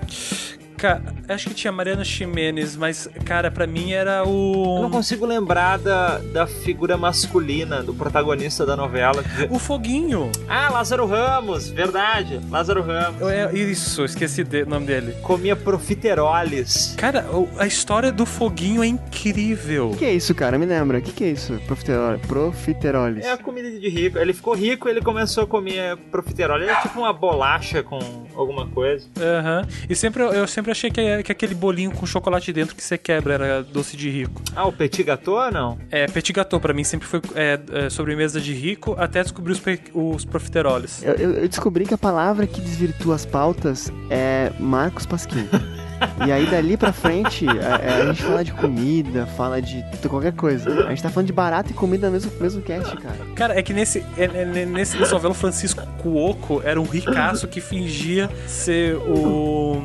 Cara, 0.82 1.00
acho 1.28 1.48
que 1.48 1.54
tinha 1.54 1.70
Mariana 1.70 2.02
Ximenes, 2.02 2.74
mas, 2.74 3.08
cara, 3.24 3.52
para 3.52 3.68
mim 3.68 3.92
era 3.92 4.24
o. 4.26 4.78
Eu 4.78 4.82
não 4.82 4.90
consigo 4.90 5.24
lembrar 5.24 5.78
da, 5.78 6.18
da 6.18 6.44
figura 6.44 6.96
masculina, 6.96 7.84
do 7.84 7.94
protagonista 7.94 8.66
da 8.66 8.74
novela. 8.74 9.22
O 9.48 9.60
Foguinho! 9.60 10.32
Ah, 10.48 10.68
Lázaro 10.72 11.06
Ramos, 11.06 11.70
verdade. 11.70 12.40
Lázaro 12.50 12.82
Ramos. 12.82 13.22
É, 13.22 13.54
isso, 13.54 14.04
esqueci 14.04 14.42
o 14.42 14.68
nome 14.68 14.86
dele. 14.86 15.14
Comia 15.22 15.54
profiteroles. 15.54 16.96
Cara, 16.98 17.26
a 17.58 17.66
história 17.68 18.10
do 18.10 18.26
Foguinho 18.26 18.82
é 18.82 18.86
incrível. 18.88 19.92
O 19.92 19.96
que 19.96 20.04
é 20.04 20.12
isso, 20.12 20.34
cara? 20.34 20.58
Me 20.58 20.66
lembra. 20.66 20.98
O 20.98 21.02
que, 21.02 21.12
que 21.12 21.22
é 21.22 21.30
isso? 21.30 21.60
Profiterole. 21.64 22.18
Profiteroles. 22.26 23.24
É 23.24 23.30
a 23.30 23.38
comida 23.38 23.70
de 23.70 23.88
rico. 23.88 24.18
Ele 24.18 24.32
ficou 24.32 24.52
rico 24.54 24.88
ele 24.88 25.00
começou 25.00 25.44
a 25.44 25.46
comer 25.46 25.96
profiterole. 26.10 26.64
É 26.64 26.74
tipo 26.80 26.98
uma 26.98 27.12
bolacha 27.12 27.84
com 27.84 28.00
alguma 28.34 28.66
coisa. 28.66 29.06
Aham. 29.16 29.60
Uhum. 29.60 29.86
E 29.88 29.94
sempre 29.94 30.22
eu 30.22 30.46
sempre 30.48 30.71
achei 30.72 30.90
que, 30.90 31.22
que 31.22 31.32
aquele 31.32 31.54
bolinho 31.54 31.92
com 31.92 32.04
chocolate 32.04 32.52
dentro 32.52 32.74
que 32.74 32.82
você 32.82 32.98
quebra 32.98 33.35
era 33.35 33.62
doce 33.62 33.96
de 33.96 34.11
rico. 34.11 34.42
Ah, 34.54 34.66
o 34.66 34.72
petit 34.72 35.02
gâteau 35.02 35.37
ou 35.37 35.50
não? 35.50 35.78
É, 35.90 36.06
petit 36.06 36.32
gâteau 36.32 36.61
pra 36.61 36.74
mim 36.74 36.85
sempre 36.85 37.06
foi 37.06 37.20
é, 37.35 37.61
é, 37.72 37.90
sobremesa 37.90 38.40
de 38.40 38.52
rico 38.52 38.94
até 38.98 39.22
descobrir 39.22 39.52
os, 39.52 39.62
os 39.94 40.24
profiteroles. 40.24 41.02
Eu, 41.02 41.14
eu, 41.14 41.48
descobri 41.48 41.87
que 41.87 41.94
a 41.94 41.98
palavra 41.98 42.46
que 42.46 42.61
desvirtua 42.61 43.14
as 43.14 43.24
pautas 43.24 43.92
é 44.11 44.52
Marcos 44.58 45.06
Pasquim. 45.06 45.48
E 46.26 46.32
aí, 46.32 46.46
dali 46.46 46.76
pra 46.76 46.92
frente, 46.92 47.46
a, 47.48 47.76
a, 47.76 48.06
gente 48.06 48.22
fala 48.22 48.44
de 48.44 48.52
comida, 48.52 49.26
fala 49.37 49.62
de, 49.62 49.85
qualquer 50.08 50.32
coisa. 50.32 50.87
A 50.87 50.88
gente 50.88 51.02
tá 51.02 51.08
falando 51.08 51.28
de 51.28 51.32
barato 51.32 51.70
e 51.70 51.74
comida 51.74 52.08
no 52.08 52.12
mesmo, 52.14 52.32
mesmo 52.40 52.61
cast, 52.62 52.96
cara. 52.96 53.16
Cara, 53.37 53.58
é 53.58 53.62
que 53.62 53.72
nesse, 53.72 54.04
é, 54.16 54.24
é, 54.24 54.66
nesse, 54.66 54.98
novela, 54.98 55.32
Francisco 55.32 55.87
Cuoco 55.98 56.61
era 56.64 56.80
um 56.80 56.85
ricaço 56.85 57.46
que 57.46 57.61
fingia 57.61 58.28
ser 58.46 58.96
o 58.96 59.80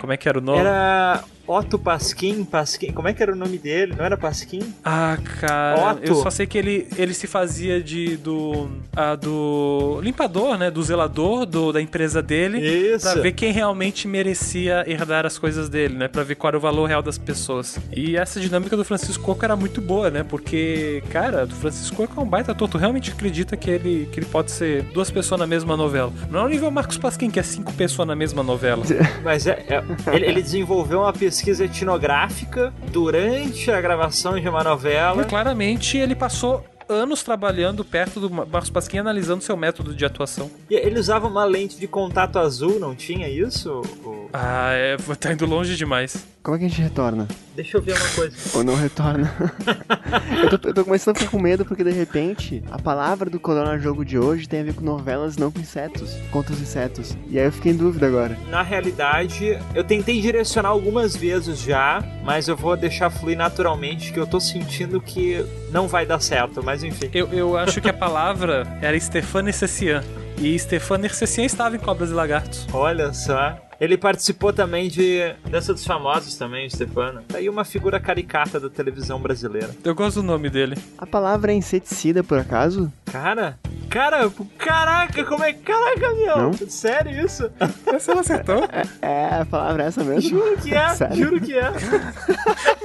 como 0.00 0.12
é 0.12 0.16
que 0.16 0.28
era 0.28 0.38
o 0.38 0.40
nome? 0.40 0.58
Era 0.58 1.22
Otto 1.50 1.76
Pasquim, 1.76 2.44
Pasquim, 2.44 2.92
como 2.92 3.08
é 3.08 3.12
que 3.12 3.20
era 3.20 3.32
o 3.32 3.36
nome 3.36 3.58
dele? 3.58 3.92
Não 3.98 4.04
era 4.04 4.16
Pasquim? 4.16 4.72
Ah, 4.84 5.18
cara, 5.40 5.94
Otto. 5.94 6.06
eu 6.06 6.14
só 6.14 6.30
sei 6.30 6.46
que 6.46 6.56
ele, 6.56 6.86
ele 6.96 7.12
se 7.12 7.26
fazia 7.26 7.82
de 7.82 8.16
do 8.18 8.68
ah, 8.94 9.16
do 9.16 10.00
limpador, 10.00 10.56
né, 10.56 10.70
do 10.70 10.80
zelador 10.80 11.44
do, 11.44 11.72
da 11.72 11.82
empresa 11.82 12.22
dele, 12.22 12.60
Isso. 12.60 13.04
para 13.04 13.20
ver 13.20 13.32
quem 13.32 13.50
realmente 13.50 14.06
merecia 14.06 14.84
herdar 14.86 15.26
as 15.26 15.38
coisas 15.38 15.68
dele, 15.68 15.94
né, 15.94 16.06
para 16.06 16.22
ver 16.22 16.36
qual 16.36 16.50
era 16.50 16.56
o 16.56 16.60
valor 16.60 16.86
real 16.86 17.02
das 17.02 17.18
pessoas. 17.18 17.80
E 17.92 18.16
essa 18.16 18.38
dinâmica 18.38 18.76
do 18.76 18.84
Francisco 18.84 19.24
Coco 19.24 19.44
era 19.44 19.56
muito 19.56 19.80
boa, 19.80 20.08
né? 20.08 20.22
Porque, 20.22 21.02
cara, 21.10 21.46
do 21.46 21.54
Francisco 21.56 21.96
Coco 21.96 22.20
é 22.20 22.22
um 22.22 22.28
baita 22.28 22.52
ator, 22.52 22.68
tu 22.68 22.78
realmente 22.78 23.10
acredita 23.10 23.56
que 23.56 23.68
ele 23.68 24.08
que 24.12 24.20
ele 24.20 24.26
pode 24.26 24.52
ser 24.52 24.84
duas 24.94 25.10
pessoas 25.10 25.40
na 25.40 25.48
mesma 25.48 25.76
novela. 25.76 26.12
Não 26.30 26.40
é 26.40 26.44
o 26.44 26.48
nível 26.48 26.70
Marcos 26.70 26.96
Pasquim 26.96 27.28
que 27.28 27.40
é 27.40 27.42
cinco 27.42 27.72
pessoas 27.72 28.06
na 28.06 28.14
mesma 28.14 28.44
novela. 28.44 28.84
Mas 29.24 29.48
é, 29.48 29.64
é 29.68 30.14
ele, 30.14 30.26
ele 30.26 30.42
desenvolveu 30.42 31.00
uma 31.00 31.12
pesquisa 31.12 31.39
pesquisa 31.40 31.64
etnográfica 31.64 32.72
durante 32.92 33.70
a 33.70 33.80
gravação 33.80 34.38
de 34.38 34.46
uma 34.46 34.62
novela. 34.62 35.22
E 35.22 35.24
claramente 35.24 35.96
ele 35.96 36.14
passou 36.14 36.62
anos 36.86 37.22
trabalhando 37.22 37.82
perto 37.82 38.20
do 38.20 38.28
Marcos 38.28 38.68
Pasquim 38.68 38.98
analisando 38.98 39.42
seu 39.42 39.56
método 39.56 39.94
de 39.94 40.04
atuação. 40.04 40.50
E 40.68 40.74
ele 40.74 40.98
usava 40.98 41.26
uma 41.26 41.44
lente 41.44 41.78
de 41.78 41.86
contato 41.86 42.38
azul, 42.38 42.78
não 42.78 42.94
tinha 42.94 43.26
isso? 43.26 43.80
Ou... 44.04 44.19
Ah, 44.32 44.72
é, 44.72 44.96
tá 45.18 45.32
indo 45.32 45.46
longe 45.46 45.76
demais. 45.76 46.26
Como 46.42 46.56
é 46.56 46.58
que 46.58 46.64
a 46.64 46.68
gente 46.68 46.80
retorna? 46.80 47.28
Deixa 47.54 47.76
eu 47.76 47.82
ver 47.82 47.96
uma 47.96 48.08
coisa. 48.10 48.36
Ou 48.56 48.64
não 48.64 48.74
retorna? 48.74 49.30
eu, 50.42 50.58
tô, 50.58 50.68
eu, 50.68 50.74
tô, 50.74 50.84
começando 50.84 51.16
a 51.16 51.18
ficar 51.18 51.30
com 51.30 51.38
medo 51.38 51.64
porque 51.64 51.84
de 51.84 51.90
repente 51.90 52.62
a 52.70 52.78
palavra 52.78 53.28
do 53.28 53.38
Corona 53.38 53.78
Jogo 53.78 54.04
de 54.04 54.18
hoje 54.18 54.48
tem 54.48 54.60
a 54.60 54.64
ver 54.64 54.74
com 54.74 54.82
novelas, 54.82 55.36
não 55.36 55.50
com 55.50 55.60
insetos, 55.60 56.16
contra 56.30 56.54
os 56.54 56.60
insetos. 56.60 57.16
E 57.28 57.38
aí 57.38 57.44
eu 57.44 57.52
fiquei 57.52 57.72
em 57.72 57.76
dúvida 57.76 58.06
agora. 58.06 58.38
Na 58.48 58.62
realidade, 58.62 59.58
eu 59.74 59.84
tentei 59.84 60.20
direcionar 60.20 60.70
algumas 60.70 61.14
vezes 61.14 61.60
já, 61.60 62.02
mas 62.24 62.48
eu 62.48 62.56
vou 62.56 62.76
deixar 62.76 63.10
fluir 63.10 63.36
naturalmente 63.36 64.12
que 64.12 64.18
eu 64.18 64.26
tô 64.26 64.40
sentindo 64.40 65.00
que 65.00 65.44
não 65.70 65.86
vai 65.86 66.06
dar 66.06 66.20
certo, 66.20 66.62
mas 66.62 66.82
enfim. 66.82 67.10
Eu, 67.12 67.28
eu 67.32 67.56
acho 67.56 67.80
que 67.80 67.88
a 67.88 67.92
palavra 67.92 68.66
era 68.80 68.98
Stefano 68.98 69.52
Cessian. 69.52 70.02
E 70.38 70.58
Stefano 70.58 71.08
Cessian 71.10 71.44
estava 71.44 71.76
em 71.76 71.78
Cobras 71.78 72.10
e 72.10 72.14
Lagartos. 72.14 72.66
Olha 72.72 73.12
só. 73.12 73.69
Ele 73.80 73.96
participou 73.96 74.52
também 74.52 74.88
de 74.88 75.34
Dança 75.48 75.72
dos 75.72 75.86
Famosos 75.86 76.36
também, 76.36 76.66
o 76.66 76.70
Stefano. 76.70 77.22
Tá 77.26 77.38
aí 77.38 77.48
uma 77.48 77.64
figura 77.64 77.98
caricata 77.98 78.60
da 78.60 78.68
televisão 78.68 79.18
brasileira. 79.18 79.70
Eu 79.82 79.94
gosto 79.94 80.16
do 80.20 80.22
nome 80.26 80.50
dele. 80.50 80.76
A 80.98 81.06
palavra 81.06 81.50
é 81.50 81.54
inseticida, 81.54 82.22
por 82.22 82.38
acaso? 82.38 82.92
Cara, 83.10 83.58
cara, 83.88 84.30
caraca, 84.58 85.24
como 85.24 85.42
é... 85.42 85.54
Caraca, 85.54 86.14
meu! 86.14 86.36
Não? 86.36 86.52
Sério 86.52 87.24
isso? 87.24 87.50
Você 87.90 88.12
não 88.12 88.20
acertou? 88.20 88.68
É, 88.70 88.84
é, 89.00 89.40
a 89.40 89.46
palavra 89.46 89.84
é 89.84 89.86
essa 89.86 90.04
mesmo? 90.04 90.28
Juro 90.28 90.56
que 90.58 90.74
é, 90.74 90.88
Sério? 90.94 91.16
juro 91.16 91.40
que 91.40 91.54
é. 91.58 91.72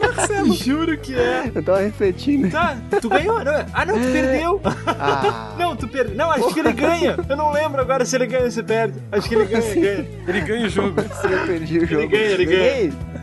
Marcelo. 0.02 0.54
Juro 0.56 0.98
que 0.98 1.14
é. 1.14 1.52
Eu 1.54 1.62
tava 1.64 1.80
refletindo. 1.82 2.50
Tá, 2.50 2.78
tu 3.02 3.10
ganhou? 3.10 3.44
Não. 3.44 3.66
Ah, 3.74 3.86
não, 3.86 3.96
tu 3.96 4.12
perdeu. 4.12 4.62
Ah. 4.88 5.56
Não, 5.58 5.76
tu 5.76 5.88
perdeu. 5.88 6.16
Não, 6.16 6.32
acho 6.32 6.54
que 6.54 6.60
ele 6.60 6.72
ganha. 6.72 7.18
Eu 7.28 7.36
não 7.36 7.52
lembro 7.52 7.82
agora 7.82 8.06
se 8.06 8.16
ele 8.16 8.26
ganha 8.28 8.46
ou 8.46 8.52
se 8.52 8.64
perde. 8.64 9.00
Acho 9.12 9.28
que 9.28 9.36
ele 9.36 9.46
ganha, 9.46 9.60
assim? 9.60 9.82
ganha. 9.82 10.08
Ele 10.28 10.42
ganha 10.42 10.66
o 10.66 10.70
jogo 10.70 10.85
jogo. 10.86 11.02
eu 11.02 11.45
perdi 11.48 11.80
o 11.80 11.86
jogo. 11.86 12.02
Ele 12.04 12.08
ganha, 12.08 12.32
ele 12.32 12.45
ganha. 12.45 13.14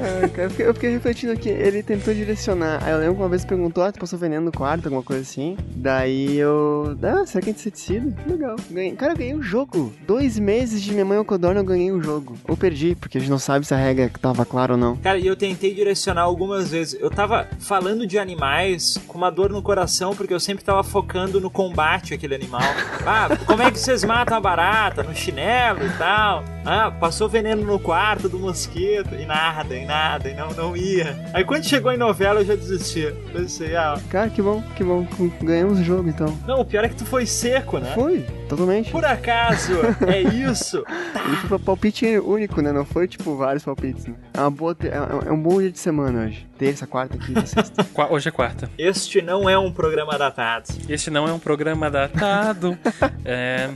É, 0.00 0.28
cara, 0.28 0.50
eu, 0.58 0.74
fiquei, 0.74 0.90
refletindo 0.90 1.32
aqui, 1.32 1.50
ele 1.50 1.82
tentou 1.82 2.14
direcionar. 2.14 2.82
Aí 2.82 2.92
eu 2.92 2.98
lembro 2.98 3.16
que 3.16 3.22
uma 3.22 3.28
vez 3.28 3.44
perguntou, 3.44 3.84
ah, 3.84 3.92
tu 3.92 4.00
passou 4.00 4.18
veneno 4.18 4.46
no 4.46 4.52
quarto, 4.52 4.86
alguma 4.86 5.02
coisa 5.02 5.22
assim. 5.22 5.58
Daí 5.76 6.38
eu. 6.38 6.96
Ah, 7.02 7.26
será 7.26 7.42
que 7.42 7.50
é 7.50 7.52
inseticida? 7.52 8.14
Legal. 8.26 8.56
Ganhei. 8.70 8.92
Cara, 8.92 9.12
eu 9.12 9.16
ganhei 9.16 9.34
um 9.34 9.42
jogo. 9.42 9.92
Dois 10.06 10.38
meses 10.38 10.80
de 10.80 10.92
minha 10.92 11.04
mãe 11.04 11.22
codorna 11.22 11.60
eu 11.60 11.64
ganhei 11.64 11.92
o 11.92 11.96
um 11.96 12.02
jogo. 12.02 12.36
Ou 12.48 12.56
perdi, 12.56 12.94
porque 12.94 13.18
a 13.18 13.20
gente 13.20 13.30
não 13.30 13.38
sabe 13.38 13.66
se 13.66 13.74
a 13.74 13.76
regra 13.76 14.10
tava 14.20 14.46
clara 14.46 14.72
ou 14.72 14.78
não. 14.78 14.96
Cara, 14.96 15.18
e 15.18 15.26
eu 15.26 15.36
tentei 15.36 15.74
direcionar 15.74 16.22
algumas 16.22 16.70
vezes. 16.70 16.98
Eu 16.98 17.10
tava 17.10 17.46
falando 17.58 18.06
de 18.06 18.18
animais 18.18 18.98
com 19.06 19.18
uma 19.18 19.30
dor 19.30 19.50
no 19.50 19.62
coração, 19.62 20.16
porque 20.16 20.32
eu 20.32 20.40
sempre 20.40 20.64
tava 20.64 20.82
focando 20.82 21.40
no 21.40 21.50
combate 21.50 22.14
aquele 22.14 22.34
animal. 22.34 22.60
Ah, 23.06 23.28
como 23.46 23.62
é 23.62 23.70
que 23.70 23.78
vocês 23.78 24.04
matam 24.04 24.36
a 24.36 24.40
barata? 24.40 25.02
No 25.02 25.14
chinelo 25.14 25.84
e 25.84 25.90
tal. 25.98 26.44
Ah, 26.64 26.90
passou 26.90 27.28
veneno 27.28 27.64
no 27.64 27.78
quarto 27.78 28.28
do 28.28 28.38
mosquito. 28.38 29.14
E 29.14 29.24
nada, 29.24 29.74
e 29.74 29.84
nada, 29.84 29.89
e 30.28 30.34
não, 30.34 30.50
não 30.50 30.76
ia. 30.76 31.18
Aí 31.32 31.44
quando 31.44 31.64
chegou 31.64 31.92
em 31.92 31.96
novela 31.96 32.40
eu 32.40 32.44
já 32.44 32.54
desisti. 32.54 33.12
Pensei, 33.32 33.76
ah. 33.76 33.98
Cara, 34.08 34.30
que 34.30 34.40
bom, 34.40 34.62
que 34.76 34.84
bom. 34.84 35.06
Ganhamos 35.42 35.80
o 35.80 35.84
jogo 35.84 36.08
então. 36.08 36.36
Não, 36.46 36.60
o 36.60 36.64
pior 36.64 36.84
é 36.84 36.88
que 36.88 36.96
tu 36.96 37.04
foi 37.04 37.26
seco, 37.26 37.78
né? 37.78 37.92
Foi, 37.94 38.24
totalmente. 38.50 38.90
Por 38.90 39.04
acaso, 39.04 39.72
é 40.06 40.20
isso? 40.20 40.84
E 41.30 41.36
foi 41.46 41.58
palpite 41.58 42.18
único, 42.18 42.60
né? 42.60 42.72
Não 42.72 42.84
foi 42.84 43.06
tipo 43.06 43.36
vários 43.36 43.62
palpites. 43.62 44.06
Né? 44.06 44.14
É, 44.34 44.40
uma 44.40 44.50
boa, 44.50 44.76
é, 44.82 45.28
é 45.28 45.32
um 45.32 45.40
bom 45.40 45.60
dia 45.60 45.70
de 45.70 45.78
semana 45.78 46.24
hoje. 46.24 46.46
Terça, 46.58 46.86
quarta, 46.86 47.16
quinta, 47.16 47.46
sexta. 47.46 47.86
hoje 48.10 48.28
é 48.28 48.32
quarta. 48.32 48.70
Este 48.76 49.22
não 49.22 49.48
é 49.48 49.56
um 49.56 49.70
programa 49.70 50.18
datado. 50.18 50.66
Este 50.88 51.10
não 51.10 51.28
é 51.28 51.32
um 51.32 51.38
programa 51.38 51.90
datado. 51.90 52.76
é. 53.24 53.70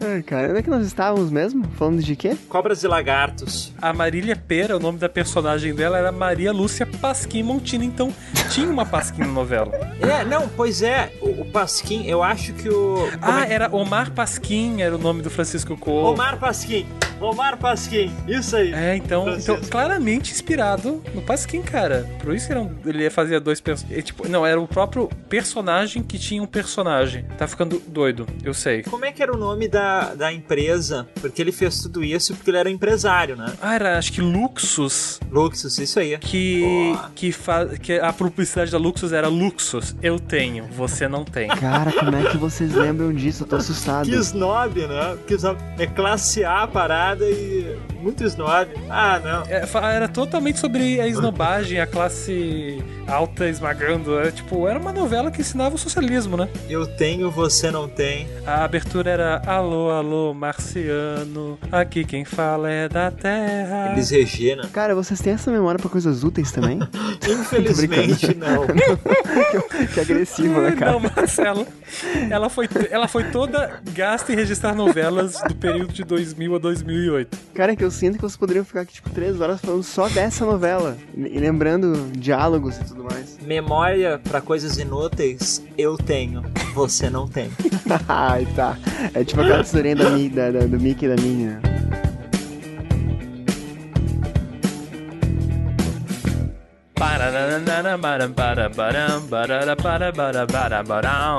Ai, 0.00 0.22
cara, 0.22 0.48
onde 0.50 0.58
é 0.58 0.62
que 0.62 0.70
nós 0.70 0.86
estávamos 0.86 1.30
mesmo? 1.30 1.64
Falando 1.76 2.02
de 2.02 2.16
quê? 2.16 2.36
Cobras 2.48 2.82
e 2.82 2.88
lagartos. 2.88 3.72
A 3.80 3.92
Marília 3.92 4.36
Pera, 4.36 4.76
o 4.76 4.80
nome 4.80 4.98
da 4.98 5.08
personagem 5.08 5.74
dela 5.74 5.98
era 5.98 6.10
Maria 6.10 6.52
Lúcia 6.52 6.86
Pasquim 6.86 7.42
Montini, 7.42 7.86
então 7.86 8.12
tinha 8.50 8.68
uma 8.68 8.84
Pasquim 8.84 9.20
na 9.20 9.28
novela. 9.28 9.72
É, 10.00 10.24
não, 10.24 10.48
pois 10.48 10.82
é. 10.82 11.12
O, 11.20 11.42
o 11.42 11.44
Pasquim, 11.46 12.06
eu 12.06 12.22
acho 12.22 12.52
que 12.52 12.68
o. 12.68 13.08
Ah, 13.22 13.46
é... 13.46 13.52
era 13.52 13.67
Omar 13.72 14.12
Pasquim, 14.12 14.80
era 14.80 14.94
o 14.94 14.98
nome 14.98 15.22
do 15.22 15.30
Francisco 15.30 15.76
Coelho. 15.76 16.06
Omar 16.06 16.38
Pasquim. 16.38 16.86
Omar 17.20 17.56
Pasquim, 17.56 18.12
isso 18.28 18.56
aí. 18.56 18.72
É, 18.72 18.96
então, 18.96 19.28
então 19.36 19.60
claramente 19.68 20.30
inspirado 20.30 21.02
no 21.12 21.20
Pasquim, 21.20 21.62
cara. 21.62 22.08
Por 22.22 22.34
isso 22.34 22.46
que 22.46 22.88
ele 22.88 23.10
fazia 23.10 23.40
dois 23.40 23.60
personagens. 23.60 24.04
Tipo, 24.04 24.28
não, 24.28 24.46
era 24.46 24.60
o 24.60 24.68
próprio 24.68 25.08
personagem 25.28 26.02
que 26.02 26.18
tinha 26.18 26.40
um 26.40 26.46
personagem. 26.46 27.24
Tá 27.36 27.48
ficando 27.48 27.82
doido, 27.88 28.26
eu 28.44 28.54
sei. 28.54 28.82
Como 28.84 29.04
é 29.04 29.10
que 29.10 29.22
era 29.22 29.34
o 29.34 29.36
nome 29.36 29.66
da, 29.66 30.14
da 30.14 30.32
empresa? 30.32 31.08
Porque 31.20 31.42
ele 31.42 31.50
fez 31.50 31.80
tudo 31.80 32.04
isso 32.04 32.34
porque 32.34 32.50
ele 32.50 32.58
era 32.58 32.70
empresário, 32.70 33.36
né? 33.36 33.52
Ah, 33.60 33.74
era 33.74 33.98
acho 33.98 34.12
que 34.12 34.20
Luxus. 34.20 35.20
Luxus, 35.30 35.78
isso 35.78 35.98
aí. 35.98 36.16
Que, 36.18 36.96
que, 37.14 37.32
fa... 37.32 37.66
que 37.66 37.94
a 37.94 38.12
publicidade 38.12 38.70
da 38.70 38.78
Luxus 38.78 39.12
era 39.12 39.26
Luxus. 39.28 39.96
Eu 40.00 40.20
tenho, 40.20 40.66
você 40.68 41.08
não 41.08 41.24
tem. 41.24 41.48
Cara, 41.48 41.90
como 41.92 42.14
é 42.14 42.30
que 42.30 42.36
vocês 42.36 42.74
lembram 42.74 43.12
disso? 43.12 43.42
Eu 43.42 43.48
tô 43.48 43.57
assustado. 43.58 44.06
Que 44.06 44.14
snob, 44.16 44.86
né? 44.86 45.18
Que 45.26 45.34
snob. 45.34 45.58
É 45.78 45.86
classe 45.86 46.44
A 46.44 46.66
parada 46.66 47.28
e 47.28 47.78
muito 47.98 48.24
snob. 48.24 48.68
Ah, 48.88 49.20
não. 49.22 49.42
É, 49.46 49.94
era 49.94 50.08
totalmente 50.08 50.58
sobre 50.58 51.00
a 51.00 51.06
esnobagem, 51.06 51.80
a 51.80 51.86
classe 51.86 52.82
alta 53.06 53.48
esmagando. 53.48 54.18
Era, 54.18 54.30
tipo, 54.30 54.66
era 54.68 54.78
uma 54.78 54.92
novela 54.92 55.30
que 55.30 55.40
ensinava 55.40 55.74
o 55.74 55.78
socialismo, 55.78 56.36
né? 56.36 56.48
Eu 56.68 56.86
tenho, 56.86 57.30
você 57.30 57.70
não 57.70 57.88
tem. 57.88 58.28
A 58.46 58.64
abertura 58.64 59.10
era 59.10 59.42
Alô, 59.46 59.90
alô, 59.90 60.34
marciano. 60.34 61.58
Aqui 61.70 62.04
quem 62.04 62.24
fala 62.24 62.70
é 62.70 62.88
da 62.88 63.10
Terra. 63.10 63.92
Eles 63.92 64.10
Regina. 64.10 64.68
Cara, 64.68 64.94
vocês 64.94 65.20
têm 65.20 65.32
essa 65.32 65.50
memória 65.50 65.78
pra 65.78 65.88
coisas 65.88 66.22
úteis 66.22 66.52
também? 66.52 66.80
Infelizmente, 67.28 68.34
não. 68.34 68.66
que, 69.70 69.86
que 69.86 70.00
agressivo, 70.00 70.60
né, 70.60 70.72
cara? 70.72 70.92
Não, 70.92 71.00
Marcelo. 71.00 71.66
Ela 72.30 72.48
foi, 72.48 72.68
ela 72.90 73.08
foi 73.08 73.24
toda 73.24 73.80
gasta 73.92 74.32
em 74.32 74.36
registrar 74.36 74.74
novelas 74.74 75.40
do 75.46 75.54
período 75.54 75.92
de 75.92 76.04
2000 76.04 76.54
a 76.54 76.58
2008. 76.58 77.38
Cara, 77.54 77.72
é 77.72 77.76
que 77.76 77.84
eu 77.84 77.87
sinto 77.90 78.16
que 78.16 78.22
vocês 78.22 78.36
poderiam 78.36 78.64
ficar 78.64 78.82
aqui, 78.82 78.94
tipo, 78.94 79.10
três 79.10 79.40
horas 79.40 79.60
falando 79.60 79.82
só 79.82 80.08
dessa 80.08 80.44
novela. 80.44 80.96
E 81.16 81.38
lembrando 81.38 82.10
diálogos 82.12 82.76
e 82.76 82.84
tudo 82.84 83.04
mais. 83.04 83.38
Memória 83.44 84.18
para 84.18 84.40
coisas 84.40 84.78
inúteis, 84.78 85.62
eu 85.76 85.96
tenho. 85.96 86.42
Você 86.74 87.08
não 87.10 87.26
tem. 87.26 87.50
Ai, 88.08 88.46
tá. 88.54 88.76
É 89.14 89.24
tipo 89.24 89.40
aquela 89.40 89.62
historinha 89.62 89.96
da, 89.96 90.10
da, 90.10 90.50
da, 90.50 90.66
do 90.66 90.80
Mickey 90.80 91.06
e 91.06 91.08
da 91.08 91.16
Minnie, 91.16 91.46
né? 91.46 91.60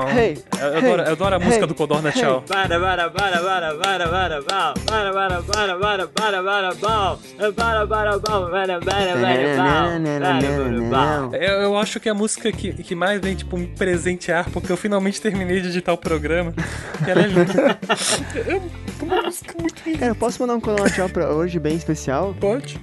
Hey, 0.08 0.38
eu, 0.58 0.78
adoro, 0.78 1.02
eu 1.02 1.12
adoro 1.12 1.36
a 1.36 1.38
música 1.38 1.66
do 1.66 1.74
Codorna 1.74 2.10
Tchau. 2.12 2.42
Eu, 11.34 11.60
eu 11.60 11.76
acho 11.76 12.00
que 12.00 12.08
é 12.08 12.12
a 12.12 12.14
música 12.14 12.50
que, 12.50 12.72
que 12.82 12.94
mais 12.94 13.20
vem, 13.20 13.34
tipo, 13.34 13.58
me 13.58 13.66
presentear, 13.66 14.48
porque 14.50 14.72
eu 14.72 14.78
finalmente 14.78 15.20
terminei 15.20 15.60
de 15.60 15.68
editar 15.68 15.92
o 15.92 15.98
programa. 15.98 16.54
E 17.06 17.10
ela 17.10 17.20
é 17.20 17.26
linda. 17.26 17.78
É 18.48 19.04
uma 19.04 19.22
música 19.22 19.54
muito 19.60 19.82
linda. 19.84 19.98
Cara, 19.98 20.10
eu 20.12 20.16
posso 20.16 20.40
mandar 20.40 20.54
um 20.54 20.60
Codorna 20.60 20.88
Tchau 20.90 21.08
pra 21.10 21.28
hoje 21.30 21.58
bem 21.58 21.76
especial? 21.76 22.34
Pode. 22.40 22.80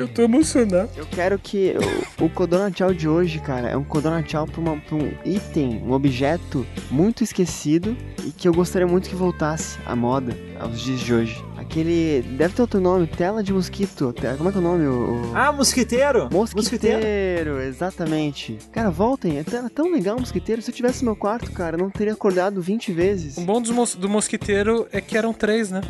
Eu 0.00 0.08
tô 0.08 0.22
emocionado. 0.22 0.88
Eu 0.96 1.04
quero 1.04 1.38
que 1.38 1.74
o, 2.18 2.24
o 2.24 2.30
Codorna 2.30 2.70
Tchau 2.70 2.94
de 2.94 3.06
hoje, 3.06 3.38
cara, 3.38 3.68
é 3.68 3.76
um 3.76 3.84
Codorna 3.84 4.22
Tchau 4.22 4.46
pra, 4.46 4.62
pra 4.62 4.96
um 4.96 5.12
item, 5.26 5.82
um 5.84 5.92
objeto 5.92 6.66
muito 6.90 7.22
esquecido 7.22 7.94
e 8.24 8.30
que 8.30 8.48
eu 8.48 8.54
gostaria 8.54 8.88
muito 8.88 9.10
que 9.10 9.14
voltasse 9.14 9.78
à 9.84 9.94
moda 9.94 10.34
aos 10.58 10.80
dias 10.80 11.00
de 11.00 11.12
hoje. 11.12 11.49
Aquele. 11.70 12.22
Deve 12.36 12.52
ter 12.54 12.62
outro 12.62 12.80
nome, 12.80 13.06
tela 13.06 13.44
de 13.44 13.52
mosquito. 13.52 14.12
Como 14.36 14.48
é 14.48 14.52
que 14.52 14.58
é 14.58 14.60
o 14.60 14.64
nome? 14.64 14.86
O, 14.88 15.32
Ah, 15.36 15.52
mosquiteiro! 15.52 16.28
Mosquiteiro, 16.32 16.56
mosquiteiro, 16.56 17.60
exatamente. 17.60 18.58
Cara, 18.72 18.90
voltem. 18.90 19.38
É 19.38 19.44
tão 19.72 19.92
legal 19.92 20.16
o 20.16 20.20
mosquiteiro. 20.20 20.60
Se 20.60 20.72
eu 20.72 20.74
tivesse 20.74 21.04
no 21.04 21.12
meu 21.12 21.16
quarto, 21.16 21.52
cara, 21.52 21.76
eu 21.76 21.80
não 21.80 21.88
teria 21.88 22.12
acordado 22.12 22.60
20 22.60 22.92
vezes. 22.92 23.36
O 23.36 23.42
bom 23.42 23.62
do, 23.62 23.72
mos 23.72 23.94
do 23.94 24.08
mosquiteiro 24.08 24.88
é 24.90 25.00
que 25.00 25.16
eram 25.16 25.32
três, 25.32 25.70
né? 25.70 25.80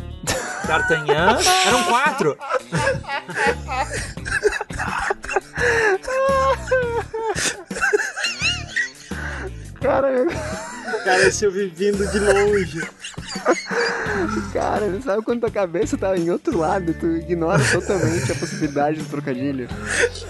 D'Artagnan? 0.67 1.39
Eram 1.65 1.83
quatro! 1.85 2.37
Cara, 9.81 10.25
Cara, 11.03 11.27
esse 11.27 11.45
eu 11.45 11.51
vi 11.51 11.67
vindo 11.67 12.05
de 12.11 12.19
longe. 12.19 12.81
Cara, 14.53 15.01
sabe 15.01 15.23
quando 15.23 15.41
tua 15.41 15.51
cabeça 15.51 15.97
tá 15.97 16.17
em 16.17 16.29
outro 16.29 16.57
lado, 16.57 16.93
tu 16.93 17.07
ignora 17.07 17.61
totalmente 17.71 18.31
a 18.31 18.35
possibilidade 18.35 18.99
do 18.99 19.05
trocadilho. 19.05 19.67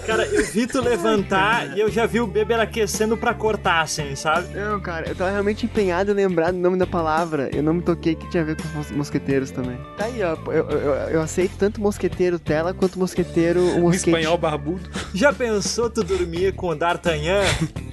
Cara, 0.06 0.26
eu 0.26 0.44
vi 0.44 0.66
tu 0.66 0.80
levantar 0.80 1.76
e 1.76 1.80
eu 1.80 1.90
já 1.90 2.06
vi 2.06 2.20
o 2.20 2.26
Beber 2.26 2.58
aquecendo 2.60 3.16
pra 3.16 3.32
cortar, 3.34 3.82
assim, 3.82 4.14
sabe? 4.16 4.54
Não, 4.54 4.80
cara, 4.80 5.08
eu 5.08 5.14
tava 5.14 5.30
realmente 5.30 5.64
empenhado 5.66 6.10
em 6.10 6.14
lembrar 6.14 6.50
do 6.52 6.58
nome 6.58 6.76
da 6.76 6.86
palavra. 6.86 7.48
Eu 7.52 7.62
não 7.62 7.74
me 7.74 7.82
toquei 7.82 8.14
que 8.14 8.28
tinha 8.30 8.42
a 8.42 8.46
ver 8.46 8.56
com 8.56 8.64
os 8.68 8.74
mos- 8.74 8.90
mosqueteiros 8.90 9.50
também. 9.50 9.78
Tá 9.96 10.04
aí, 10.06 10.22
ó. 10.22 10.36
Eu, 10.50 10.68
eu, 10.70 10.92
eu 11.10 11.20
aceito 11.22 11.56
tanto 11.56 11.80
mosqueteiro 11.80 12.38
tela 12.38 12.74
quanto 12.74 12.98
mosqueteiro 12.98 13.60
o 13.60 13.76
Um 13.78 13.80
mosquete. 13.82 14.08
espanhol 14.08 14.36
barbudo. 14.38 14.88
Já 15.14 15.32
pensou 15.32 15.88
tu 15.88 16.02
dormir 16.02 16.52
com 16.54 16.68
o 16.68 16.74
D'Artagnan? 16.74 17.42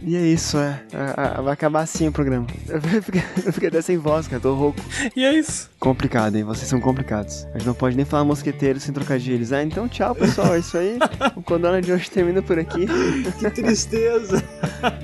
E 0.03 0.15
é 0.15 0.21
isso, 0.21 0.57
é. 0.57 0.81
Ah, 0.93 1.33
ah, 1.37 1.41
Vai 1.41 1.53
acabar 1.53 1.81
assim 1.81 2.07
o 2.07 2.11
programa. 2.11 2.47
Eu 2.69 3.01
fiquei, 3.03 3.21
eu 3.45 3.53
fiquei 3.53 3.69
até 3.69 3.81
sem 3.81 3.97
voz, 3.97 4.27
cara. 4.27 4.41
Tô 4.41 4.53
rouco. 4.55 4.79
E 5.15 5.23
é 5.25 5.33
isso. 5.33 5.69
Complicado, 5.79 6.35
hein? 6.35 6.43
Vocês 6.43 6.67
são 6.67 6.79
complicados. 6.79 7.45
A 7.53 7.57
gente 7.57 7.67
não 7.67 7.73
pode 7.73 7.95
nem 7.95 8.05
falar 8.05 8.23
mosqueteiro 8.23 8.79
sem 8.79 8.93
trocadilhos. 8.93 9.51
Ah, 9.53 9.61
então 9.63 9.87
tchau, 9.87 10.15
pessoal. 10.15 10.55
É 10.55 10.59
isso 10.59 10.77
aí. 10.77 10.97
O 11.35 11.41
Condona 11.43 11.81
de 11.81 11.91
hoje 11.91 11.98
termina 12.07 12.41
por 12.41 12.59
aqui. 12.59 12.87
Que 13.39 13.49
tristeza. 13.49 14.43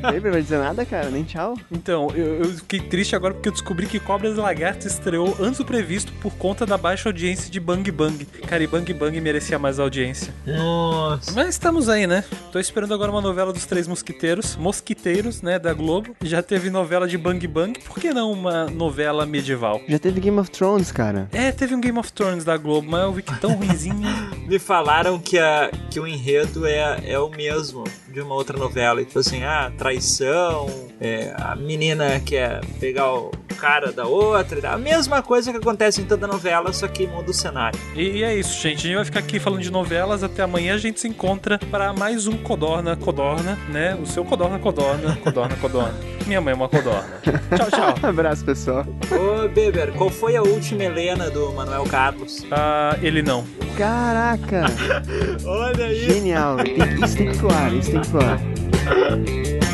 Baby, 0.01 0.29
vai 0.29 0.41
dizer 0.41 0.59
nada, 0.59 0.85
cara? 0.85 1.09
Nem 1.09 1.23
tchau. 1.23 1.57
Então, 1.71 2.09
eu, 2.13 2.43
eu 2.43 2.45
fiquei 2.45 2.79
triste 2.79 3.15
agora 3.15 3.33
porque 3.33 3.49
eu 3.49 3.53
descobri 3.53 3.87
que 3.87 3.99
Cobras 3.99 4.37
e 4.37 4.39
Lagartos 4.39 4.85
estreou 4.85 5.35
antes 5.39 5.57
do 5.57 5.65
previsto 5.65 6.11
por 6.21 6.33
conta 6.33 6.65
da 6.65 6.77
baixa 6.77 7.09
audiência 7.09 7.49
de 7.49 7.59
Bang 7.59 7.89
Bang. 7.91 8.25
Cara, 8.47 8.63
e 8.63 8.67
Bang 8.67 8.93
Bang 8.93 9.19
merecia 9.21 9.57
mais 9.57 9.79
audiência. 9.79 10.33
Nossa. 10.45 11.31
Mas 11.33 11.49
estamos 11.49 11.89
aí, 11.89 12.05
né? 12.05 12.23
Tô 12.51 12.59
esperando 12.59 12.93
agora 12.93 13.11
uma 13.11 13.21
novela 13.21 13.51
dos 13.51 13.65
Três 13.65 13.87
Mosquiteiros, 13.87 14.55
Mosquiteiros, 14.55 15.41
né, 15.41 15.57
da 15.57 15.73
Globo. 15.73 16.15
Já 16.23 16.41
teve 16.43 16.69
novela 16.69 17.07
de 17.07 17.17
Bang 17.17 17.45
Bang, 17.47 17.79
por 17.79 17.99
que 17.99 18.13
não 18.13 18.31
uma 18.31 18.65
novela 18.65 19.25
medieval? 19.25 19.81
Já 19.87 19.97
teve 19.97 20.19
Game 20.19 20.39
of 20.39 20.51
Thrones, 20.51 20.91
cara. 20.91 21.27
É, 21.31 21.51
teve 21.51 21.73
um 21.73 21.81
Game 21.81 21.97
of 21.97 22.11
Thrones 22.13 22.43
da 22.43 22.57
Globo, 22.57 22.89
mas 22.89 23.01
eu 23.03 23.13
vi 23.13 23.21
que 23.21 23.35
tão 23.39 23.53
ruimzinho. 23.53 23.95
Me 24.45 24.59
falaram 24.59 25.17
que, 25.17 25.39
a, 25.39 25.71
que 25.89 25.99
o 25.99 26.05
enredo 26.05 26.65
é, 26.67 26.83
é 27.05 27.17
o 27.19 27.29
mesmo 27.29 27.83
de 28.07 28.21
uma 28.21 28.35
outra 28.35 28.57
novela. 28.57 29.03
Tipo 29.03 29.19
assim, 29.19 29.43
ah, 29.43 29.71
traição, 29.77 30.67
é, 30.99 31.33
a 31.37 31.55
menina 31.55 32.19
quer 32.19 32.63
pegar 32.79 33.13
o 33.13 33.31
cara 33.57 33.91
da 33.91 34.05
outra. 34.05 34.59
e. 34.59 34.65
A 34.65 34.77
mesma 34.77 35.21
coisa 35.21 35.51
que 35.51 35.57
acontece 35.57 36.01
em 36.01 36.05
toda 36.05 36.27
novela, 36.27 36.71
só 36.71 36.87
que 36.87 37.07
muda 37.07 37.31
o 37.31 37.33
cenário. 37.33 37.79
E, 37.95 38.17
e 38.17 38.23
é 38.23 38.35
isso, 38.35 38.61
gente. 38.61 38.79
A 38.79 38.81
gente 38.81 38.95
vai 38.95 39.05
ficar 39.05 39.19
aqui 39.19 39.39
falando 39.39 39.61
de 39.61 39.71
novelas. 39.71 40.23
Até 40.23 40.43
amanhã 40.43 40.75
a 40.75 40.77
gente 40.77 40.99
se 40.99 41.07
encontra 41.07 41.57
para 41.71 41.93
mais 41.93 42.27
um 42.27 42.37
Codorna 42.37 42.95
Codorna, 42.95 43.57
né? 43.69 43.95
O 44.01 44.05
seu 44.05 44.23
Codorna 44.23 44.59
Codorna, 44.59 45.15
Codorna 45.23 45.55
Codorna. 45.55 46.15
Minha 46.25 46.41
mãe 46.41 46.53
é 46.53 46.55
uma 46.55 46.67
Codorna. 46.67 47.21
Tchau, 47.55 47.69
tchau. 47.69 47.95
Abraço, 48.09 48.43
pessoal. 48.43 48.85
Ô, 49.11 49.47
Beber, 49.47 49.93
qual 49.93 50.09
foi 50.09 50.35
a 50.35 50.41
última 50.41 50.83
Helena 50.83 51.29
do 51.29 51.51
Manuel 51.53 51.83
Carlos? 51.83 52.45
Ah, 52.51 52.97
ele 53.01 53.21
não. 53.21 53.45
Caraca! 53.77 54.65
Olha 55.45 55.85
aí. 55.85 55.99
Genial. 55.99 56.57
Tem- 56.75 57.03
Isso 57.05 57.15
tem 57.17 57.31
que 57.31 57.37
pro 57.37 57.53
ar, 57.53 57.73
isso 57.73 57.91
tem 57.91 58.01
que 58.01 58.09
pro 58.09 58.19
ar. 58.23 59.64